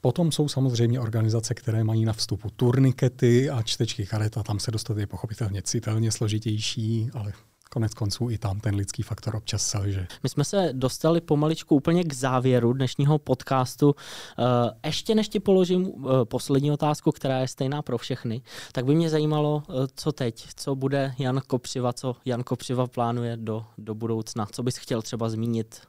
[0.00, 4.70] Potom jsou samozřejmě organizace, které mají na vstupu turnikety a čtečky karet a tam se
[4.70, 7.32] dostat je pochopitelně citelně složitější, ale
[7.76, 10.06] konec konců i tam ten lidský faktor občas selže.
[10.22, 13.94] My jsme se dostali pomaličku úplně k závěru dnešního podcastu.
[14.38, 18.94] Eh, ještě než ti položím eh, poslední otázku, která je stejná pro všechny, tak by
[18.94, 23.94] mě zajímalo, eh, co teď, co bude Jan Kopřiva, co Jan Kopřiva plánuje do, do
[23.94, 25.80] budoucna, co bys chtěl třeba zmínit?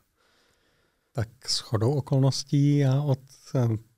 [1.11, 3.19] Tak s chodou okolností já od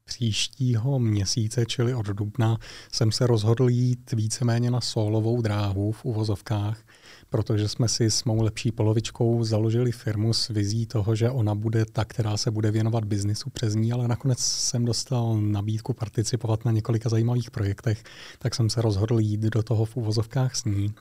[0.10, 2.58] příštího měsíce, čili od dubna,
[2.92, 6.78] jsem se rozhodl jít víceméně na solovou dráhu v uvozovkách
[7.30, 11.86] protože jsme si s mou lepší polovičkou založili firmu s vizí toho, že ona bude
[11.86, 16.72] ta, která se bude věnovat biznisu přes ní, ale nakonec jsem dostal nabídku participovat na
[16.72, 18.04] několika zajímavých projektech,
[18.40, 20.94] tak jsem se rozhodl jít do toho v uvozovkách s ní.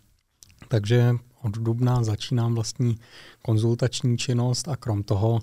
[0.69, 2.97] Takže od dubna začínám vlastní
[3.43, 5.41] konzultační činnost a krom toho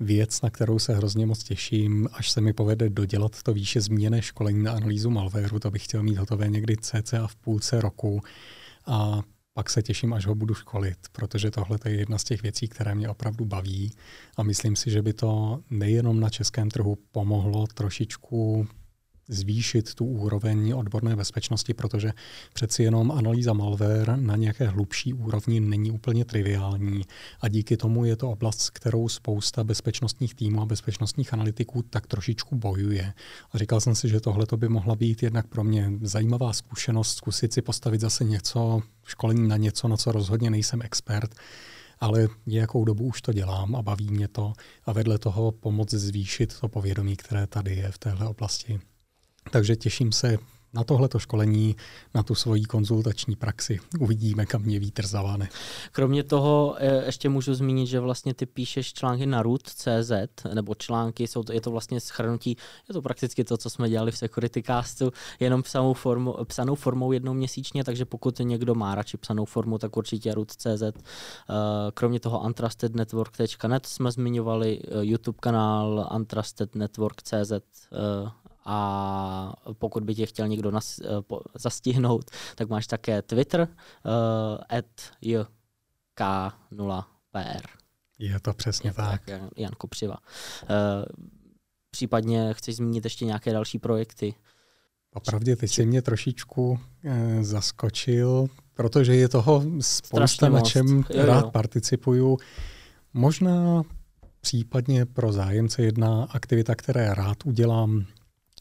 [0.00, 4.22] věc, na kterou se hrozně moc těším, až se mi povede dodělat to výše zmíněné
[4.22, 8.20] školení na analýzu malwareu, to bych chtěl mít hotové někdy cca v půlce roku.
[8.86, 9.22] A
[9.60, 12.94] pak se těším, až ho budu školit, protože tohle je jedna z těch věcí, které
[12.94, 13.92] mě opravdu baví.
[14.36, 18.68] A myslím si, že by to nejenom na českém trhu pomohlo trošičku
[19.30, 22.12] zvýšit tu úroveň odborné bezpečnosti, protože
[22.52, 27.04] přeci jenom analýza malware na nějaké hlubší úrovni není úplně triviální
[27.40, 32.06] a díky tomu je to oblast, s kterou spousta bezpečnostních týmů a bezpečnostních analytiků tak
[32.06, 33.12] trošičku bojuje.
[33.52, 37.52] A říkal jsem si, že tohle by mohla být jednak pro mě zajímavá zkušenost, zkusit
[37.52, 41.34] si postavit zase něco, školení na něco, na co rozhodně nejsem expert,
[42.00, 44.52] ale nějakou dobu už to dělám a baví mě to
[44.84, 48.80] a vedle toho pomoct zvýšit to povědomí, které tady je v téhle oblasti.
[49.50, 50.38] Takže těším se
[50.72, 51.76] na tohleto školení,
[52.14, 53.80] na tu svoji konzultační praxi.
[54.00, 55.48] Uvidíme, kam mě vítr zavane.
[55.92, 60.12] Kromě toho e, ještě můžu zmínit, že vlastně ty píšeš články na root.cz,
[60.54, 62.56] nebo články, jsou to, je to vlastně schrnutí,
[62.88, 67.12] je to prakticky to, co jsme dělali v Security Castu, jenom psanou, formu, psanou formou
[67.12, 70.82] jednou měsíčně, takže pokud někdo má radši psanou formu, tak určitě root.cz.
[70.82, 70.92] E,
[71.94, 77.52] kromě toho untrustednetwork.net jsme zmiňovali e, YouTube kanál untrustednetwork.cz
[78.64, 81.06] a pokud by tě chtěl někdo nas, uh,
[81.54, 83.66] zastihnout, tak máš také Twitter uh,
[84.68, 84.86] at
[85.22, 87.60] jk0pr.
[88.18, 89.24] Je to přesně je tak.
[89.24, 89.42] tak.
[89.56, 90.16] Jan Kopřiva.
[90.62, 90.68] Uh,
[91.90, 94.34] případně chceš zmínit ještě nějaké další projekty?
[95.12, 101.44] Opravdu, teď si mě trošičku eh, zaskočil, protože je toho spousta, na čem jo, rád
[101.44, 101.50] jo.
[101.50, 102.38] participuju.
[103.14, 103.82] Možná
[104.40, 108.04] případně pro zájemce jedna aktivita, které rád udělám,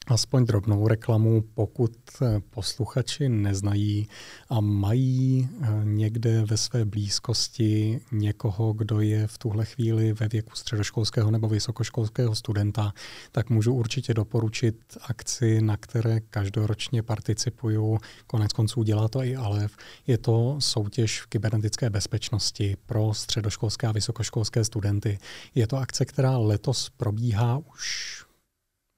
[0.09, 1.91] aspoň drobnou reklamu, pokud
[2.21, 4.07] eh, posluchači neznají
[4.49, 10.51] a mají eh, někde ve své blízkosti někoho, kdo je v tuhle chvíli ve věku
[10.55, 12.93] středoškolského nebo vysokoškolského studenta,
[13.31, 17.97] tak můžu určitě doporučit akci, na které každoročně participuju.
[18.27, 19.77] Konec konců dělá to i Alev.
[20.07, 25.19] Je to soutěž v kybernetické bezpečnosti pro středoškolské a vysokoškolské studenty.
[25.55, 28.28] Je to akce, která letos probíhá už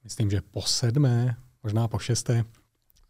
[0.03, 2.43] myslím, že po sedmé, možná po šesté.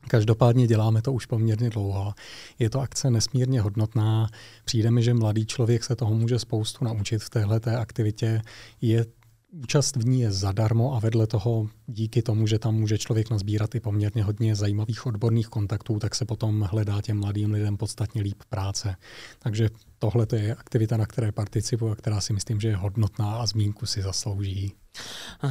[0.08, 2.14] Každopádně děláme to už poměrně dlouho.
[2.60, 4.30] Je to akce nesmírně hodnotná.
[4.66, 8.42] Přijde mi, že mladý člověk se toho může spoustu naučit v téhle aktivitě.
[8.82, 9.06] Je
[9.54, 13.76] Účast v ní je zadarmo a vedle toho díky tomu, že tam může člověk nazbírat
[13.76, 18.44] i poměrně hodně zajímavých odborných kontaktů, tak se potom hledá těm mladým lidem podstatně líp
[18.50, 18.96] práce.
[19.40, 19.70] Takže
[20.02, 23.86] tohle je aktivita, na které participuji a která si myslím, že je hodnotná a zmínku
[23.86, 24.74] si zaslouží.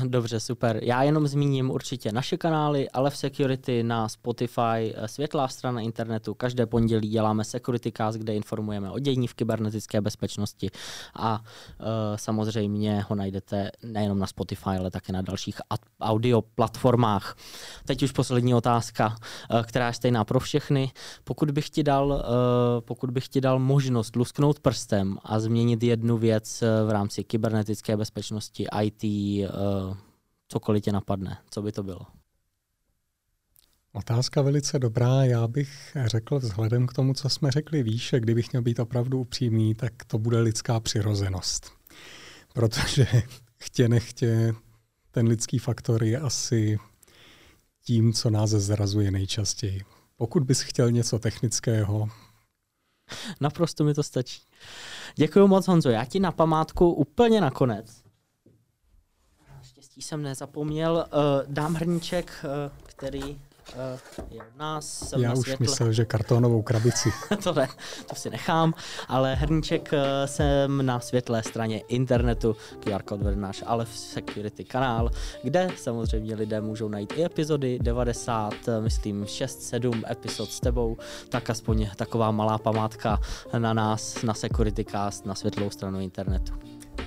[0.05, 0.81] Dobře, super.
[0.83, 6.35] Já jenom zmíním určitě naše kanály, ale v Security na Spotify, eh, světlá strana internetu.
[6.35, 10.71] Každé pondělí děláme Security Cast, kde informujeme o dění v kybernetické bezpečnosti
[11.15, 11.87] a uh,
[12.17, 15.61] samozřejmě ho najdete nejenom na Spotify, ale také na dalších
[16.01, 17.37] audio platformách.
[17.85, 19.17] Teď už poslední otázka,
[19.51, 20.93] uh, která je stejná pro všechny.
[21.25, 22.21] Pokud bych ti dal, uh,
[22.81, 28.67] pokud bych ti dal možnost lusknout prstem a změnit jednu věc v rámci kybernetické bezpečnosti,
[28.83, 29.97] IT, uh,
[30.49, 31.39] cokoliv tě napadne.
[31.51, 32.07] Co by to bylo?
[33.93, 35.25] Otázka velice dobrá.
[35.25, 39.75] Já bych řekl vzhledem k tomu, co jsme řekli výše, kdybych měl být opravdu upřímný,
[39.75, 41.71] tak to bude lidská přirozenost.
[42.55, 43.07] Protože
[43.57, 44.55] chtě nechtě
[45.11, 46.79] ten lidský faktor je asi
[47.85, 49.81] tím, co nás zrazuje nejčastěji.
[50.17, 52.09] Pokud bys chtěl něco technického,
[53.41, 54.43] Naprosto mi to stačí.
[55.15, 55.91] Děkuji moc, Honzo.
[55.91, 58.11] Já ti na památku úplně nakonec
[60.03, 61.07] jsem nezapomněl.
[61.13, 62.51] Uh, dám hrníček, uh,
[62.87, 63.41] který
[64.31, 65.09] je od nás.
[65.09, 65.65] Jsem Já už světle.
[65.65, 67.09] myslel, že kartonovou krabici.
[67.45, 67.69] to ne,
[68.07, 68.75] to si nechám,
[69.09, 75.11] ale hrníček uh, jsem na světlé straně internetu, QR kód náš ale v Security kanál,
[75.43, 80.97] kde samozřejmě lidé můžou najít i epizody 90, myslím 6-7 epizod s tebou,
[81.29, 83.21] tak aspoň taková malá památka
[83.59, 86.53] na nás, na Security Cast, na světlou stranu internetu.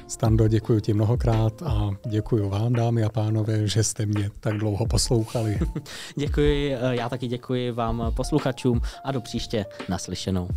[0.07, 4.85] Stando, děkuji ti mnohokrát a děkuji vám, dámy a pánové, že jste mě tak dlouho
[4.85, 5.59] poslouchali.
[6.15, 10.47] děkuji, já taky děkuji vám posluchačům a do příště naslyšenou.